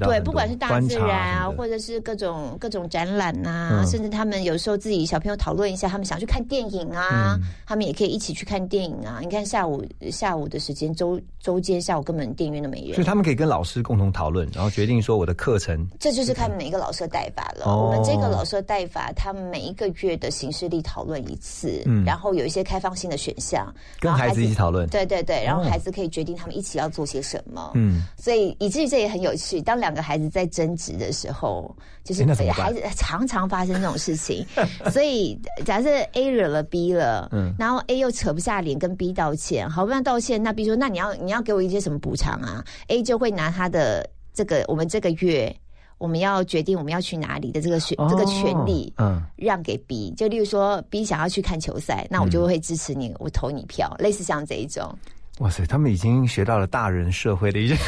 [0.00, 3.86] 对，不管是大自然啊，或者是各种各种展览呐、嗯。
[3.86, 7.46] 甚至他们有时候自己小朋友讨论一下，他们想去看电影啊，嗯。
[7.64, 9.20] 他们也可以一起去看电影啊。
[9.22, 15.86] 你看下午下午的时间，周周间下午根本电影院都没人，所以他们可以跟老师共同讨论，然后决定说我的课程。
[16.00, 17.64] 这就是看每一个老师的带法了。
[17.64, 17.86] 哦。
[17.86, 22.04] 我们这个老师的带法，他们每一个月的形式力讨论一次，嗯。
[22.04, 24.88] 然后有一些开放性的选项，跟孩子一起讨论。
[24.88, 27.70] 对对对，然后哦孩子可以决定他们一起要做些什么。
[27.76, 29.60] 嗯，所以以至于这也很有趣。
[29.60, 31.74] 当两个孩子在争执的时候，
[32.04, 34.46] 就是孩子常常发生这种事情。
[34.90, 45.54] 所以假设 A 惹了 B 了，嗯然后 A 又扯不下脸跟 B 道歉，好不容易道歉，那 B 说那你要你要给我一些什么补偿啊？A 就会拿他的这个我们这个月。
[45.98, 50.10] 我们要决定我们要去哪里的这个选、哦这个权利，嗯让给 B。
[50.10, 54.94] 就例如说 B 想要去看球赛，那我就会支持你，我投你票，类似像这一种。
[55.38, 57.78] 哇塞，他们已经学到了大人社会的一件，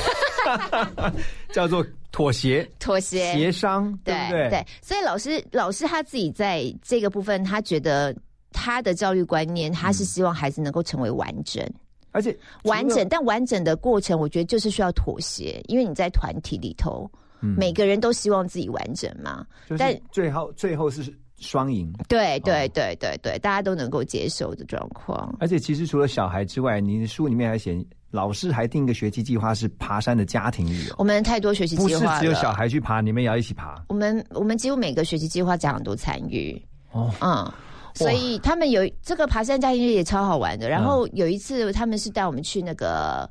[1.52, 4.48] 叫做妥协、妥协、协商，对不对？
[4.50, 8.14] 对，所以老师老师他自己在这个部分，他觉得
[8.52, 11.64] 他的教育观念，他是希望孩子能够成为完整。
[12.10, 17.08] 而且完整，但完整的过程，我觉得就是需要妥协，因为你在团体里头，
[17.40, 19.46] 每个人都希望自己完整嘛。
[19.78, 21.92] 但最后最后是双赢。
[22.08, 25.36] 对对对对对，大家都能够接受的状况。
[25.40, 33.82] 而且其实除了小孩之外，你的书里面还写，老师还定一个学习计划是爬山的家庭旅游，我们太多学习不是计划了，只有小孩去爬，你们也要一起爬。
[33.88, 36.60] 我们我们几乎每个学习计划家长都参与，
[36.92, 37.52] 哦，嗯，
[37.94, 40.68] 所以他们有这个爬山家庭日也超好玩的。
[40.68, 43.30] 然后有一次他们是带我们去那个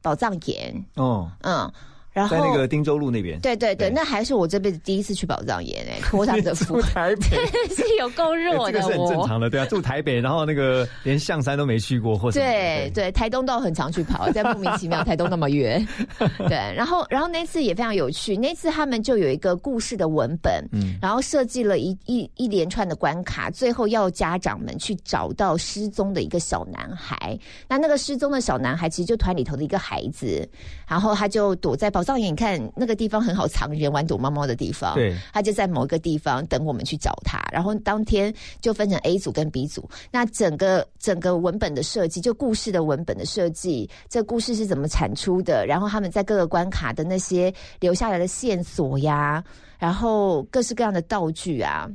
[0.00, 1.70] 宝藏岩，哦，嗯，
[2.12, 3.40] 然后在那个汀州路那边。
[3.40, 7.36] 对对对，对那还是我这辈子第一次去宝藏岩诶，托他们的福住，台北，
[7.74, 9.26] 是有够热的哎这个是很正。
[9.26, 15.86] 常的，对啊，住台北，然后那个连象山都没去过，或者对对，台东倒很常去跑，但莫名其妙 台东那么远。
[16.48, 27.38] 对，然后然后那次也非常有趣，那次他们就有一个故事的文本，嗯然后设计了一一一连串的关卡，最后要家长们去找到失踪的一个小男孩。
[27.68, 30.48] 那那个失踪的小男孩其实就团里头的一个孩子，
[30.86, 34.94] 然后他就躲在宝藏岩，你看那个地方很好藏人，玩躲猫猫的地方。
[34.94, 39.88] 对他就在某一个地方等我们去找他，然后当天就分成 A 组跟 B 组。
[40.10, 45.64] 那整个整个文本的设计，就故事的文本的设计，这故事是怎么产出的？
[45.66, 49.42] 然后他们在各个关卡的那些留下来的线索呀，
[49.78, 51.88] 然后各式各样的道具啊。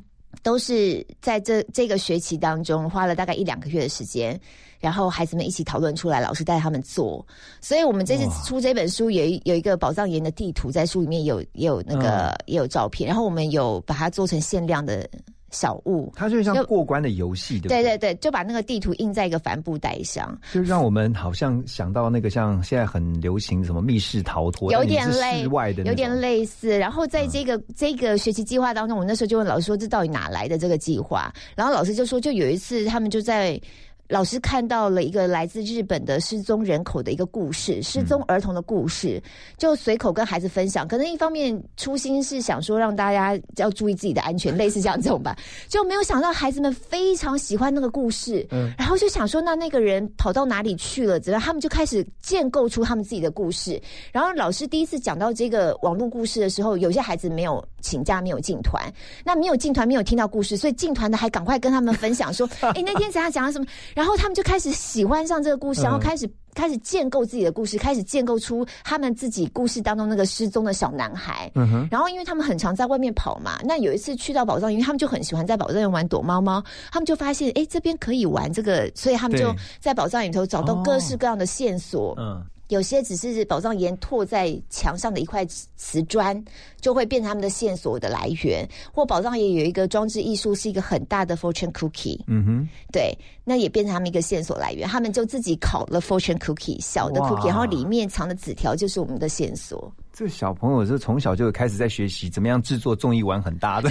[0.43, 4.39] 都是在这这个学期当中花了大概一两个月的时间，
[4.79, 7.25] 然后孩子们一起讨论出来，老师带他们做。
[7.61, 15.09] 所以我们这次出这本书有一有一个宝藏岩的地图，在书里面有也有那个、嗯也有照片，然后我们有把它做成限量的
[15.51, 16.11] 小物。
[16.15, 17.83] 它就像过关的游戏，对不对？
[17.83, 26.77] 对对对，就把那个地图印在一个帆布袋上，就让我们好像想到那个像现在很流行什么密室逃脱，有点类室外的，有点类似。
[26.77, 33.59] 然后在这个、这个学习计划当中，我那时候就问老师说：“这到底哪来的这个计划？”然后老师就说：“就有一次他们就在。”
[34.07, 39.21] 老师看到了一个来自日本的失踪人口的一个故事，失踪儿童的故事，
[39.57, 40.87] 就随口跟孩子分享。
[40.87, 45.35] 可能一方面初心是想说让大家要注意自己的安全，类似这样这种吧，
[45.67, 51.19] 就没有想到孩子们非常喜欢那个故事，嗯然后就想说那那个人跑到哪里去了？
[51.19, 51.41] 怎么样？
[51.41, 53.81] 他们就开始建构出他们自己的故事。
[54.13, 58.81] 然后老师第一次讲到这个网络故事的时候，有些孩子没有请假，没有进团，
[59.25, 63.65] 那没有进团，没有听到故事，所以进团的还赶快跟他们分享说：“哎，那天怎样讲了什么？”
[63.97, 71.51] 然后他们就开始喜欢上这个故事，嗯然后开始开始建构自己的故事，开始建构出他们自己故事当中那个失踪的小男孩。
[71.55, 82.13] 嗯哼，然后，因为他们很常在外面跑嘛，那有一次去到宝藏因为，他们就很喜欢在宝藏园玩躲猫猫，他们就发现，哎，这边可以玩这个，所以他们就在宝藏里头找到各式各样的线索。
[82.19, 85.45] 嗯，有些只是宝藏岩拓在墙上的一块
[85.75, 86.43] 瓷砖，
[86.81, 88.67] 就会变成他们的线索的来源。
[88.91, 94.87] 或宝藏岩有一个装置艺术，是一个很大的 fortune cookie，嗯哼，对，那也变成他们一个线索来源。
[94.87, 99.91] 他们就自己烤了 fortune cookie 小的 cookie，然后里面藏的纸条就是我们的线索。
[100.17, 103.87] 这小朋友是从小就开始在学习怎么样制作综艺玩很大的，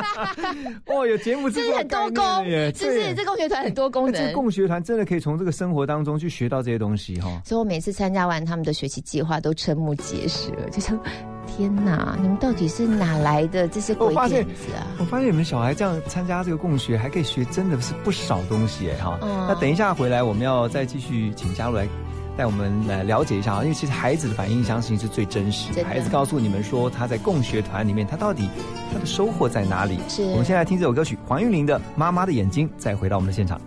[0.88, 2.94] 哦，有节目制这是很多功是不是？
[2.94, 4.32] 对这共学团很多功能这个。
[4.32, 7.42] 共学团真的可以从这个生活当中去学到这些东西哈。
[7.44, 10.98] 所以我每次参加完他们的学习计划，都瞠目结舌，就像：
[11.46, 14.88] 天哪，你们到底是哪来的这些鬼点子啊？
[14.98, 19.18] 我发现你们小孩这样参加这个共学，还可以学真的是不少东西哎哈。
[19.20, 21.86] 嗯那等一下回来，我们要再继续请嘉露来
[22.36, 25.84] 带我们来了解一下啊，因为其实孩子的反应相信是最真实的。
[25.84, 28.48] 孩子告诉你们说他在共学团里面，他到底
[28.92, 29.98] 他的收获在哪里？
[30.08, 33.60] 是我们先来听这首歌曲，黄韵玲的《妈妈的眼睛》，再回到我们的现场。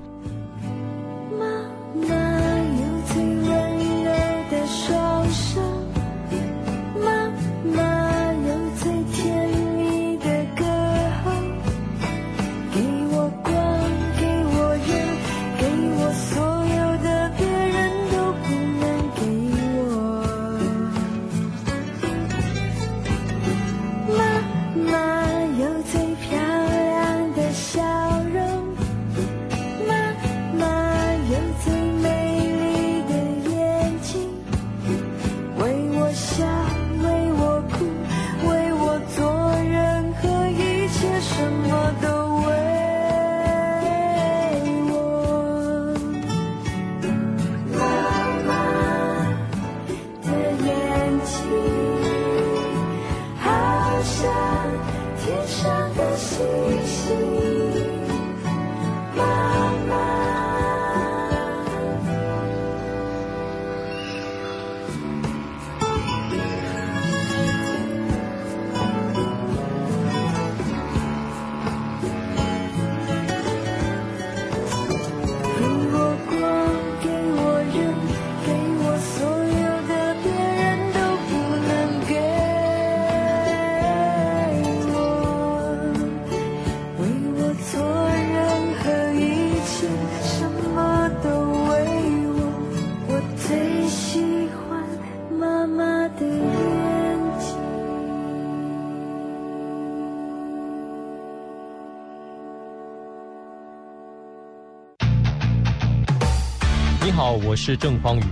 [107.58, 108.24] 是郑匡宇。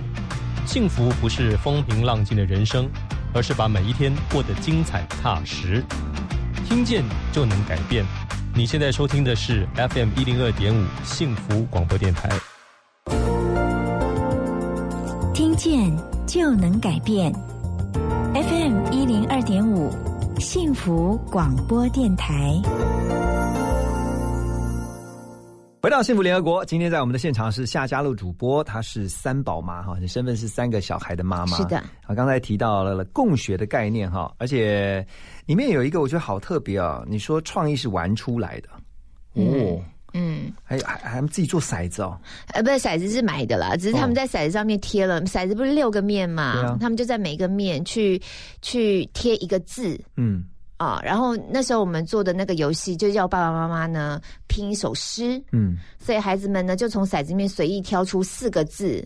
[0.64, 2.88] 幸福不是风平浪静的人生，
[3.34, 5.84] 而是把每一天过得精彩踏实。
[6.68, 8.04] 听见就能改变。
[8.54, 12.30] 你现在收听的是 FM 一零二点五幸福广播电台。
[15.34, 15.94] 听见
[16.26, 17.32] 就能改变。
[18.32, 19.92] FM 一零二点五，
[20.38, 22.60] 幸福广播电台。
[26.02, 31.56] 幸福联合国，今天在我们的现场是夏嘉露主播，她是三宝妈哈，你身份是三个小孩的妈妈。
[31.56, 35.04] 是的，啊，刚才提到了共学的概念哈，而且
[35.46, 38.68] 里面有一个我觉得好特别啊，你说创意是玩出来的。
[39.34, 39.82] 哦，
[40.14, 42.18] 嗯，还还还自己做骰子哦，
[42.48, 46.78] 呃，不是骰子是买的啦，只是他们在骰子上面贴了，骰子不是六个面嘛，啊。
[46.80, 48.20] 他们就在每一个面去
[48.62, 50.44] 去贴一个字，嗯，
[50.76, 59.02] 啊，然后那时候我们做的那个游戏，就叫爸爸妈妈呢拼一首诗，嗯，所以孩子们呢就从骰子里面随意挑出四个字，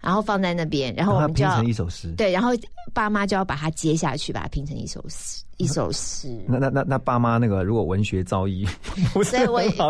[0.00, 2.12] 然后放在那边，然后我们就要成一首诗。
[2.18, 2.50] 对，然后
[2.92, 6.28] 爸妈就要把它接下去，把它拼成一首诗，一首诗。
[6.46, 8.68] 那那那那爸妈那个如果文学造诣
[9.14, 9.88] 不是所以我哎、办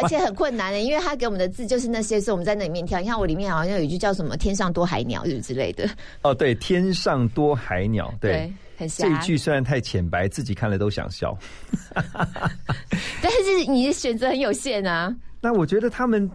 [0.00, 3.00] 而且很困难的，因为他给我们的字就是那些，所以我们在那里面挑。
[3.00, 5.88] 你看我里面好像有一句叫什么“天上多海鸟”是之类的，
[6.22, 8.52] 哦，对，天上多海鸟，对。
[8.88, 9.08] 这。
[9.08, 11.36] 一句虽然太浅白，自己看了都想笑。
[11.94, 15.14] 但是你的选择很有限啊。
[15.40, 16.30] 那我觉得他们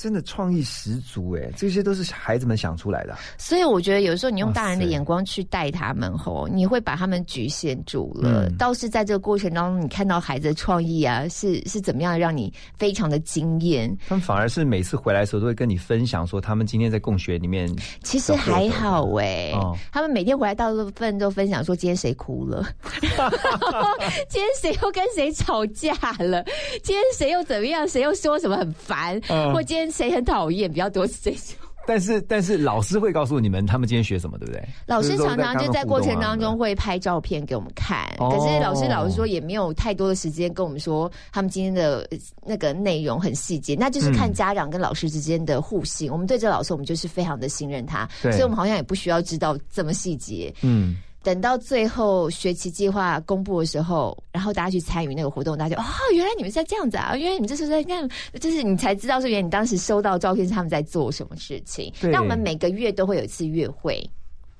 [0.00, 3.14] 真的创意十足，哎，这些都是孩子们想出来的。
[3.36, 8.46] 所以我觉得有时候你用大人的眼光去带他们吼，你会把他们局限住了。
[8.46, 8.56] 嗯。
[8.56, 13.94] 倒是在这个过程当中，你看到孩子的创意啊，是是怎么样让你非常的惊艳。
[14.08, 17.70] 他们反而是每次回来的时候都会跟你分享说，他们今天在共学里面
[18.02, 19.76] 其实还好哎、哦。
[19.92, 22.66] 他们每天回来大部分都分享说今天谁哭了，
[24.30, 26.42] 今天谁又跟谁吵架了，
[26.82, 29.52] 今天谁又怎么样，谁又说什么很烦，嗯。
[29.52, 31.56] 或今天谁很讨厌，比较多是这种。
[31.86, 34.62] 但是但是老师会告诉你们他们今天学什么，对不对？
[34.86, 46.12] 老师常常就在过程当中会拍照片给我们看，哦可是老师老实说也没有太多的时间跟我们说他们今天的呃那个内容很细节，那就是看嗯家长跟老师之间的互信。
[46.12, 50.52] 我们对这老师，我们就是非常的信任他，所以我们好像也不需要知道这么细节。
[50.60, 58.08] 嗯，等到最后学期计划公布的时候，然后大家去参与那个活动，大家就哦，原来你们是在这样子啊，原来你们这是在干，
[58.40, 61.92] 就是你才知道说原来你当时收到照片是他们在做什么事情。
[62.00, 64.02] 那我们每个月都会有一次月会，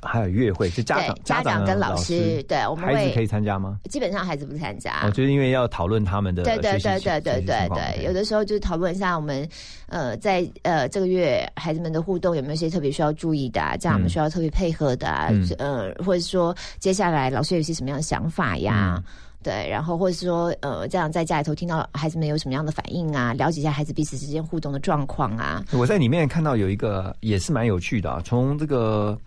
[0.02, 3.78] 还有乐会，是家长家长跟老师对我们会孩子可以参加吗？
[3.90, 5.02] 基本上孩子不参加。
[5.04, 9.48] 我觉得因为要讨论他们的对对对对对对对，有的时候就是讨论一下我们
[9.86, 18.94] 呃在呃这个月孩子们的互动有没有一些特别需要注意的、啊，这样我们嗯需要特别配合的、啊，嗯呃或者说接下来老师有些什么样的想法呀？
[18.96, 19.04] 嗯
[19.42, 25.64] 对，然后或者是说，呃，这样在家里头听到孩子们有什么样的反应啊，了解一下孩子彼此之间互动的状况啊。
[25.72, 29.18] 我在里面看到有一个也是蛮有趣的啊，从这个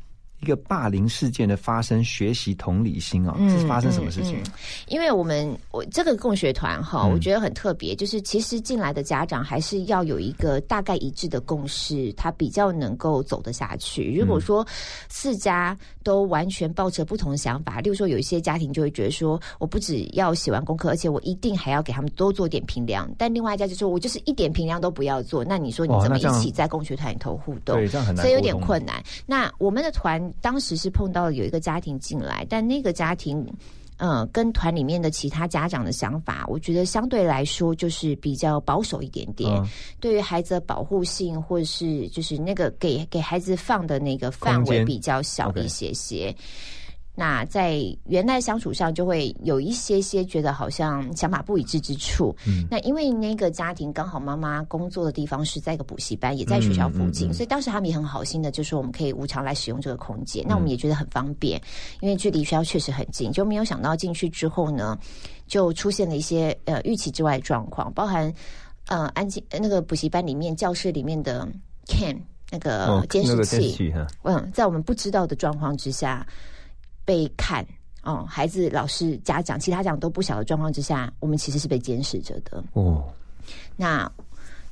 [0.44, 4.38] 一个霸凌事件的发生学习同理心啊，嗯是发生什么事情？
[4.89, 14.14] 因为我们我这个共学团哈，嗯我觉得很特别，就是其实进来的家长还是要有一个大概一致的共识，他比较能够走得下去。
[14.14, 14.68] 如果说
[15.08, 27.78] 四家都完全抱着不同的想法，例如说有一些家庭就会觉得说，我不只要写完功课，而且我一定还要给他们多做点评量，但另外一家就说我就是一点评量都不要做，那你说你怎么一起在共学团里头互动？
[27.78, 29.02] 对这样很难所以有点困难。
[29.26, 33.46] 那我们的团当时是碰到有一个家庭进来，但那个家庭。
[33.98, 39.56] 呃，跟团里面的其他家长的想法，我觉得相对来说就是比较保守一点点。
[39.56, 39.68] 嗯
[40.00, 46.36] 对于孩子的保护性，或者是就是那个给给孩子放的那个范围比较小一些些。
[47.16, 52.36] 那在原来相处上，就会有一些些觉得好像想法不一致之处。
[52.47, 60.43] 嗯那因为那个家庭刚好妈妈工作的地方是在一个补习班，也在学校附近，嗯嗯嗯所以当时他们也很好心的就说我们可以无偿来使用这个空间。
[60.47, 61.61] 那我们也觉得很方便，
[62.01, 64.97] 因为距离学校确实很近，就没有想到进去之后呢，
[65.45, 68.34] 就出现了一些呃预期之外的状况，包含
[68.88, 71.47] 呃安静呃那个补习班里面教室里面的
[71.86, 72.18] cam
[72.49, 73.93] 那个哦监视那个视器，
[74.24, 76.26] 嗯，在我们不知道的状况之下
[77.06, 77.66] 被看。
[78.06, 82.62] 哦，孩子、老师、家长、其他家长都不晓的状况之下，我们其实是被监视着的。
[82.74, 83.01] 哦，
[83.78, 84.12] 那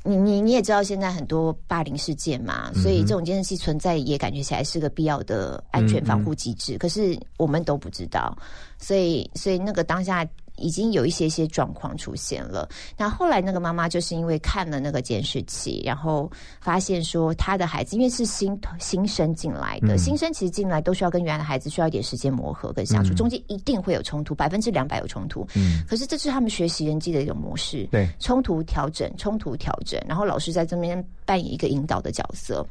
[0.04, 6.78] 你你你也知道，现在很多霸凌事件嘛，嗯所以这种监视器存在也感觉起来是个必要的安全防护机制。
[6.78, 8.38] 可是我们都不知道，
[8.78, 10.28] 所以所以那个当下
[10.58, 12.68] 已经有一些些状况出现了。
[12.98, 16.30] 那后来那个妈妈就是因为看了那个监视器，然后
[16.60, 25.48] 发现说她的孩子因为是新新生进来的，嗯新生其实进来都需要跟原来的孩子需要一点时间磨合跟相处，嗯中间一定会有冲突，百分之两百有冲突。
[25.56, 27.88] 嗯，可是这是他们学习人际的一种模式。
[27.92, 32.66] 对，冲突调整，冲突调整，然后老师在这边扮演一个引导的角色。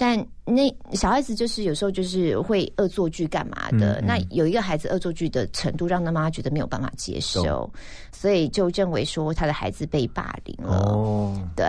[0.00, 4.00] 但那小孩子就是有时候就是会恶作剧干嘛的？
[4.00, 7.70] 嗯嗯那有一个孩子恶作剧的程度让他妈妈觉得没有办法接受，
[8.10, 10.78] 所以就认为说他的孩子被霸凌了。
[10.78, 11.66] 哦，对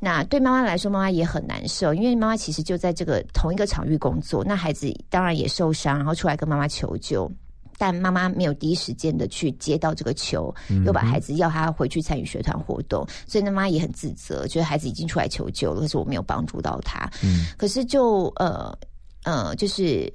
[0.00, 7.30] 那对妈妈来说，妈妈也很难受，因为妈妈其实就在这个同一个场域工作，那孩子当然也受伤，然后出来跟妈妈求救。
[7.78, 17.08] 但妈妈没有第一时间的去接到这个球，嗯又把孩子要他回去参与学团活动，所以那妈妈也很自责，觉得孩子已经出来求救了，可是我没有帮助到他。
[17.22, 18.76] 嗯可是就呃
[19.24, 20.10] 呃，就是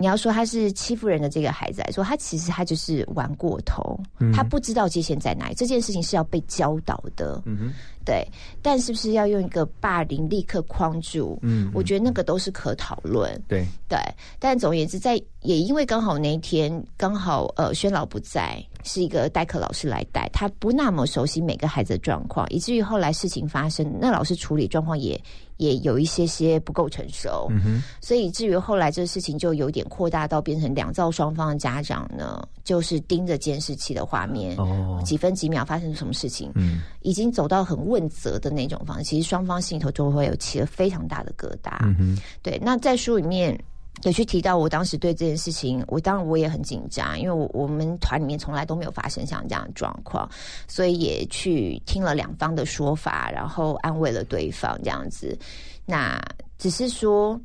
[0.00, 7.42] 你要说他是欺负人的这个孩子来说，他其实他就是玩过头，嗯他不知道界限在哪里，这件事情是要被教导的。
[7.44, 7.72] 嗯哼，
[8.02, 8.26] 对，
[8.62, 11.38] 但是不是要用一个霸凌立刻框住？
[11.42, 13.38] 嗯我觉得那个都是可讨论。
[13.46, 13.98] 对，对，
[14.38, 25.20] 但总而言之，在也因为刚好那一天刚好呃宣老不在，是一个代课老师来带，他不那么熟悉每个孩子的状况，以至于后来事情发生，那老师处理状况也
[25.58, 27.50] 也有一些些不够成熟，
[28.00, 36.80] 所以以至于后来这个事情就有点扩大到变成两造双方的家长呢，就是盯着监视器的画面，哦，几分几秒发生什么事情，嗯。
[37.02, 41.78] 已经走到很问责的那种方式，其实双方心里头就会有起了非常大的疙瘩。
[42.42, 43.58] 对，那在书里面
[44.02, 50.28] 有去提到，我当时对这件事情，我当然我也很紧张，因为我我们团里面从来都没有发生像这样的状况，
[50.66, 55.38] 所以也去听了两方的说法，然后安慰了对方这样子。
[55.84, 56.20] 那
[56.58, 57.38] 只是说。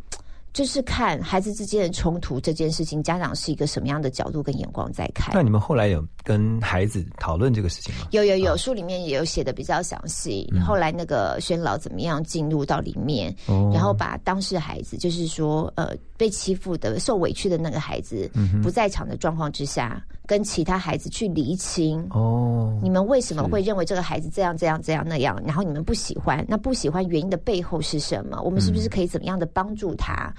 [0.56, 5.32] 就是看孩子之间的冲突这件事情，家长是一个什么样的角度跟眼光在看。
[5.34, 8.08] 那你们后来有跟孩子讨论这个事情吗？
[8.12, 10.50] 有有有，书里面也有写的比较详细。
[10.66, 22.06] 后来那个宣老怎么样进入到里面，哦然后把当事孩子，就是说呃被欺负的、受委屈的那个孩子嗯不在场的状况之下，跟其他孩子去厘清。
[22.12, 25.42] 哦，你们为什么会认为这个孩子这样这样这样那样？
[25.46, 28.42] 然后你们不喜欢，那不喜欢原因的背后是什么？
[28.42, 30.34] 我们是不是可以怎么样的帮助他？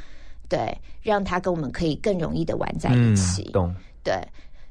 [0.49, 3.43] 对，让他跟我们可以更容易的玩在一起。
[3.51, 3.75] 嗯、懂。
[4.05, 4.15] 对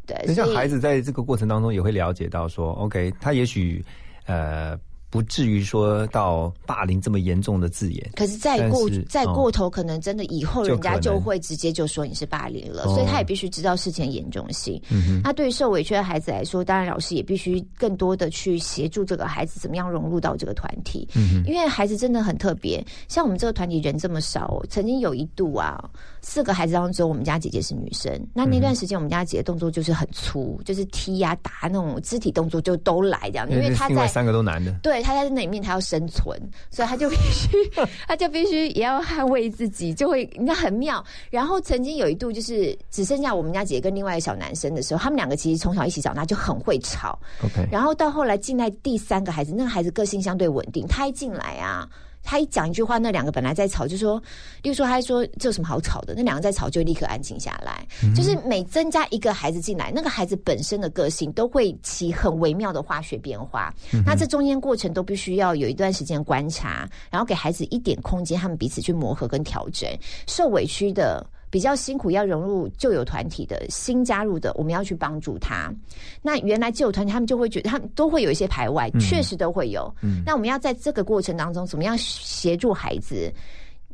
[0.05, 3.83] 对，那像孩子在这个过程当中也会了解到说，OK，他也许
[4.25, 4.77] 呃
[5.15, 12.93] 不至于说到霸凌这么严重的字眼，可是再过是再过头，可能真的以后人家就会直接就说你是霸凌了，哦。
[12.93, 14.81] 所以他也必须知道事情的严重性。
[15.23, 21.07] 那对于受委屈的孩子来说，当然老师也必须更多的去协助这个孩子怎么样融入到这个团体，
[21.45, 22.85] 因为孩子真的很特别。
[23.07, 25.89] 像我们这个团体人这么少，曾经有一度啊，
[26.21, 28.11] 四个孩子当中只有我们家姐姐是女生。
[28.33, 36.37] 那那段时间，我们家姐姐动作就是很粗，就是踢呀、打那种肢体动作就都来这样，因为她在三个都男的，对，他在那里面他要生存，
[36.71, 37.49] 所以他就必须，
[38.07, 41.03] 他就必须也要捍卫自己，就会你看很妙。
[41.29, 47.17] 然后曾经有一度就是只剩下我们家姐姐跟另外一个小男生的时候，他们两个其实从小一起长大，就很会吵。
[47.43, 51.87] OK，然后到后来进来第三个孩子，那个孩子个性相对稳定，他一进来啊。
[52.25, 54.21] 他一讲一句话，那两个本来在吵，就说，
[54.63, 56.15] 例如说，他说这有什么好吵的？
[56.15, 57.87] 那两个在吵，就立刻安静下来。
[58.15, 63.71] 就是每增加一个孩子进来，那个孩子本身的个性都会起很微妙的化学变化。
[64.05, 69.87] 那这中间过程都必须要有一段时间观察，然后给孩子一点空间，他们彼此去磨合跟调整。
[70.25, 71.25] 受委屈的。
[71.55, 75.73] 比较辛苦要融入旧有团体的新加入的，我们要去帮助他。
[76.21, 79.89] 那原来旧有团体，他们就会觉得他们都会有一些排外，嗯确实都会有。
[80.01, 83.31] 嗯那我们要在这个过程当中，怎么样协助孩子？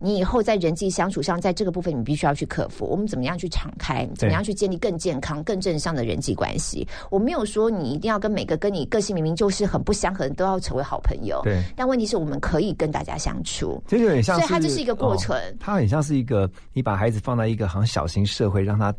[0.02, 2.86] 你以后在人际相处上，在这个部分你必须要去克服。
[2.86, 4.08] 我们怎么样去敞开？
[4.16, 6.88] 怎么样去建立更健康、更正向的人际关系？
[7.10, 11.40] 我没有说你一定要跟每个跟你个性明明就是很不相合的都要成为好朋友。
[11.44, 11.62] 对。
[11.76, 15.36] 但问题是我们可以跟大家相处，这就有点像是，所以它就是一个过程。
[15.38, 18.94] 哦它很像是一个，你把孩子放在一个好像小型社会，让他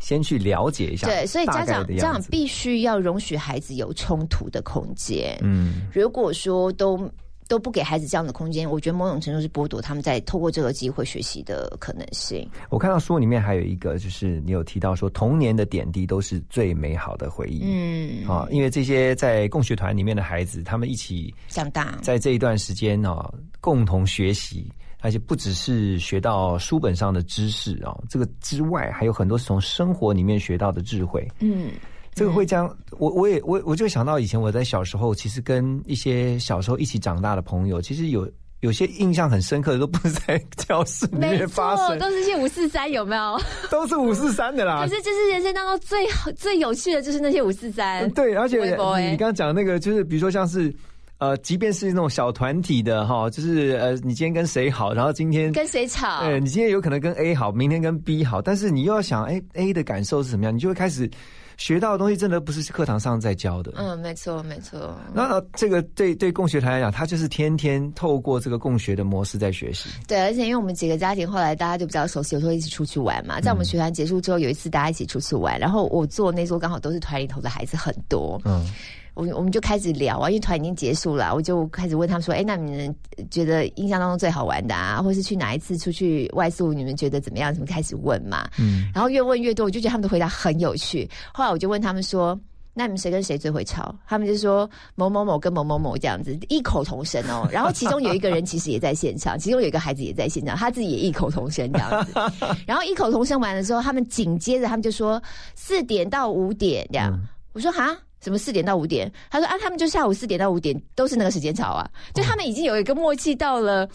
[0.00, 1.06] 先去了解一下。
[1.08, 5.36] 对，所以家长家长必须要容许孩子有冲突的空间。
[5.42, 7.10] 嗯，如果说都
[7.48, 12.48] 都不给孩子这样的空间，我觉得某种程度是剥夺他们在透过这个机会学习的可能性。
[12.70, 17.60] 我看到书里面还有一个，就是你有提到说，童年的点滴都是最美好的回忆。
[17.64, 24.70] 嗯，啊，因为这些在共学团里面的孩子，他们一起长大，在这一段时间呢、共同学习。
[25.00, 31.28] 而且不只是学到书本上的知识啊，这个之外还有很多是从生活里面学到的智慧。
[31.40, 31.72] 嗯，
[32.14, 43.40] 这个会这样，我我也我我就想到以前我在小时候，其实跟一些小时候一起长大的朋友，其实有有些印象很深刻的，都不是在 教室里面发生，都是些五四三，有没有？
[43.70, 44.82] 都是五四三的啦。
[44.86, 48.08] 可是这是人生当中最好最有趣的，就是那些五四三。
[48.10, 50.74] 对，而且你刚刚讲的那个，就是比如说像是。
[51.18, 61.08] 呃，即便是那种小团体的哈，就是呃，你今天跟谁好，然后今天跟谁吵，呃，你今天有可能跟 A 好，明天跟 B 好，但是你又要想，哎，A 的感受是什么样，你就会开始
[61.56, 63.72] 学到的东西，真的不是课堂上在教的。
[63.76, 64.94] 嗯，没错，没错。
[65.12, 69.88] 那这个对对共学团来讲，他就是天天透过这个共学的模式在学习。
[70.06, 73.40] 对，而且因为我们几个家庭后来大家就比较熟悉，有时候一起出去玩嘛。
[73.40, 78.66] 在我们学团结束之后，有一次大家一起出去玩，然后我坐那桌刚好都是团里头的孩子很多，嗯。
[79.14, 82.94] 我我们就开始聊啊，因为团已经结束了，我就开始问他们说：“哎，那你们
[83.30, 88.48] 觉得印象当中最好玩的啊，或是去哪一次出去外宿，你们觉得怎么样？”怎么开始问嘛？
[88.58, 91.08] 嗯，然后越问越多，我就觉得他们的回答很有趣。
[91.32, 92.36] 后来我就问他们说
[92.74, 97.48] ：“那你们谁跟谁最会吵？”他们就说某某某跟某某某这样子，异口同声哦。
[97.52, 102.14] 然后其中有一个人其实也在现场，其中有一个孩子也在现场，他自己也异口同声这样子。
[102.66, 105.22] 然后异口同声完了之后，他们紧接着他们就说
[105.54, 107.12] 四点到五点这样。
[107.12, 107.96] 嗯、我说哈。
[108.24, 109.12] 什么四点到五点？
[109.30, 113.86] 他说啊，他们就下午四点到五点都是那个时间吵啊，就他们已经有一个默契到了，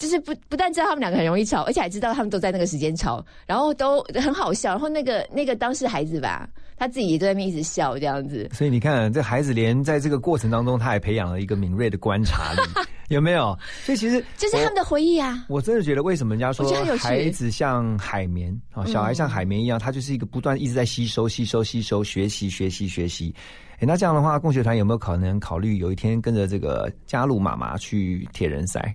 [0.00, 4.70] 就是不不但知道他们两个很容易吵，而且还知道他们都在那个时间吵，然后都很好笑。
[4.70, 6.48] 然后那个那个当事孩子吧，
[6.78, 8.48] 他自己也在那边一直笑这样子。
[8.52, 12.62] 所以你看，这孩子连在这个过程当中，他还培养了一个敏锐的观察力，
[13.14, 13.54] 有没有？
[13.84, 15.44] 所以其实这是他们的回忆啊。
[15.50, 23.34] 我真的觉得，为什么人家说孩子像海绵啊，小孩像海绵一样，他就是一个不断一直在吸收、吸收、吸收、学习、学习、学习。
[23.80, 28.94] 诶那这样的话，共学团有没有可能考虑有一天跟着这个加入妈妈去铁人赛？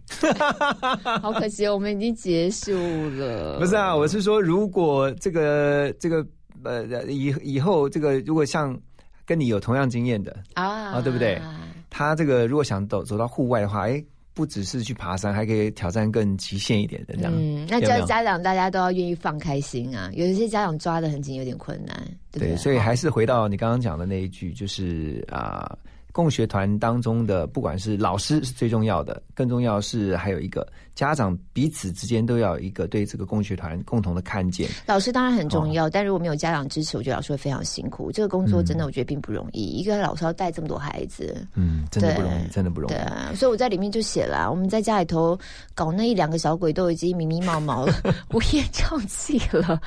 [1.22, 2.72] 好可惜，我们已经结束
[3.10, 3.58] 了。
[3.60, 6.24] 不是啊，我是说，如果这个这个
[6.64, 8.80] 呃以以后这个如果像
[9.26, 10.64] 跟你有同样经验的啊
[10.94, 11.42] 啊，对不对？
[11.90, 14.04] 他这个如果想走走到户外的话，哎，
[14.36, 17.34] 不只是去爬山，还可以挑战更极限一点的这样。
[17.34, 22.56] 嗯，那教家家长大家都要愿意放开心啊，有一些家长抓得很紧，有点困难，对？
[22.58, 25.76] 所以还是回到你刚刚讲的那一句，就是啊、
[26.16, 34.70] 共学团当中的，不管是老师是最重要的，更重要是还有一个家长彼此之间都要有一个对这个共学团共同的看见。
[34.86, 38.14] 老师当然很重要，但如果没有家长支持，我觉得老师会非常辛苦。
[38.14, 42.98] 这个工作真的我觉得并不容易，一个老师要带这么多孩子，嗯，真的不容易，真的不容易对。
[43.00, 45.38] 啊，所以我在里面就写了啊、我们在家里头
[45.74, 47.94] 搞那一两个小鬼都已经迷迷毛毛了，
[48.30, 49.82] 我也放弃了。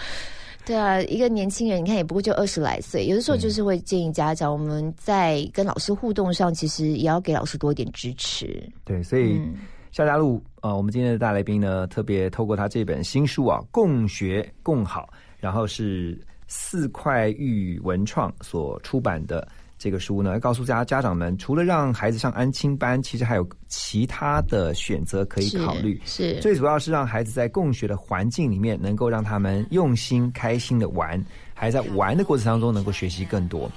[0.69, 8.63] 对啊，一个年轻人，你看也不过就二十来岁，有的时候就是会建议家长，我们在跟老师互动上，其实也要给老师多一点支持。
[8.85, 9.55] 对，所以嗯
[9.93, 15.09] 夏家路啊、呃我们今天的大来宾呢，特别透过他这本新书啊，《共学共好》，
[15.39, 19.49] 然后是四块玉文创所出版的
[19.79, 26.01] 这个书呢，告诉家家长们，除了让孩子上安亲班，其实还有其他的选择可以考虑。
[26.05, 31.25] 是是最主要是让孩子在共学的环境里面，能够让他们用心、开心的玩，
[31.55, 33.71] 还在玩的过程当中能够学习更多。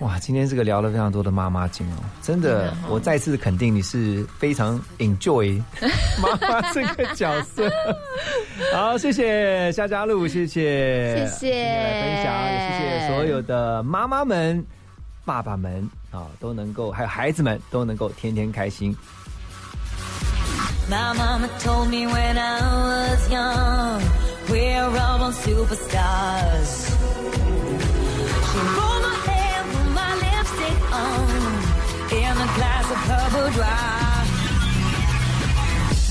[0.00, 5.62] 哇，今天这个聊了非常多的妈妈经哦，真的，我再次肯定你是非常 enjoy
[6.22, 7.70] 妈妈这个角色。
[8.72, 14.64] 好，谢谢夏家路，谢谢，谢谢来分享，也谢谢所有的妈妈们、
[15.29, 18.95] 爸爸们啊，都能够，还有孩子们都能够天天开心。
[20.87, 24.01] My mama told me when I was young,
[24.49, 26.91] we're all born superstars.
[28.51, 31.25] She rolled my hair, put my lipstick on,
[32.11, 34.23] in a glass of her boudoir.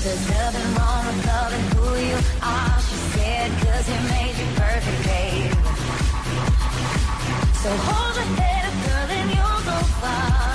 [0.03, 5.01] There's nothing wrong with loving who you are, she said, cause he made you perfect,
[5.07, 5.55] babe.
[7.63, 8.48] So hold your head up, girl, and
[10.02, 10.49] love.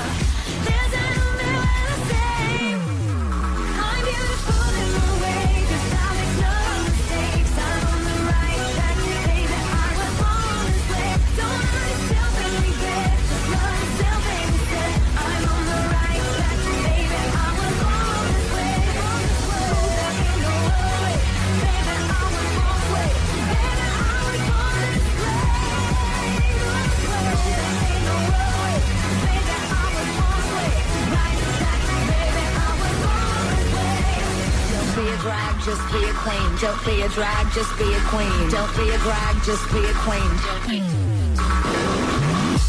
[35.66, 36.56] Just be a queen.
[36.62, 38.50] Don't be a drag, just be a queen.
[38.52, 40.32] Don't be a drag, just be a queen.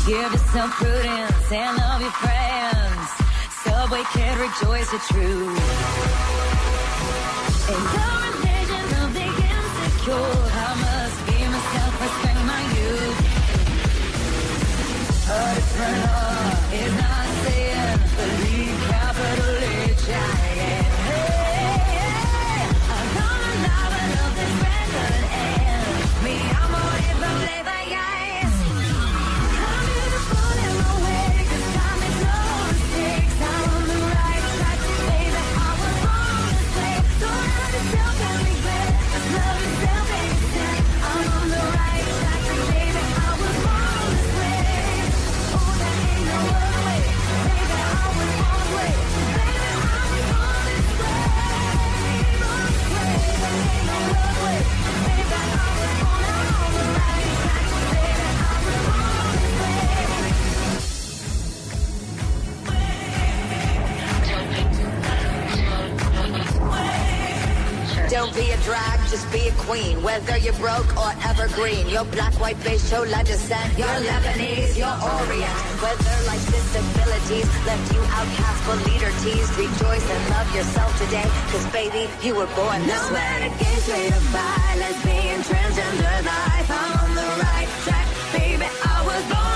[0.06, 3.08] Give yourself prudence and love your friends.
[3.62, 5.60] Subway kid, rejoice the truth.
[7.68, 13.18] In the religion of the insecure, I must be myself, respect my youth.
[15.28, 16.25] A different
[68.36, 70.02] be a drag, just be a queen.
[70.02, 73.78] Whether you're broke or evergreen, your black, white, beige, show descent.
[73.78, 75.56] You're Lebanese, you're Orient.
[75.80, 81.28] Whether life's disabilities left you outcast for leader teased, rejoice and love yourself today.
[81.50, 83.24] Cause baby, you were born this no way.
[83.24, 88.06] No matter gay, straight or bi, lesbian, transgender life, I'm on the right track.
[88.36, 89.55] Baby, I was born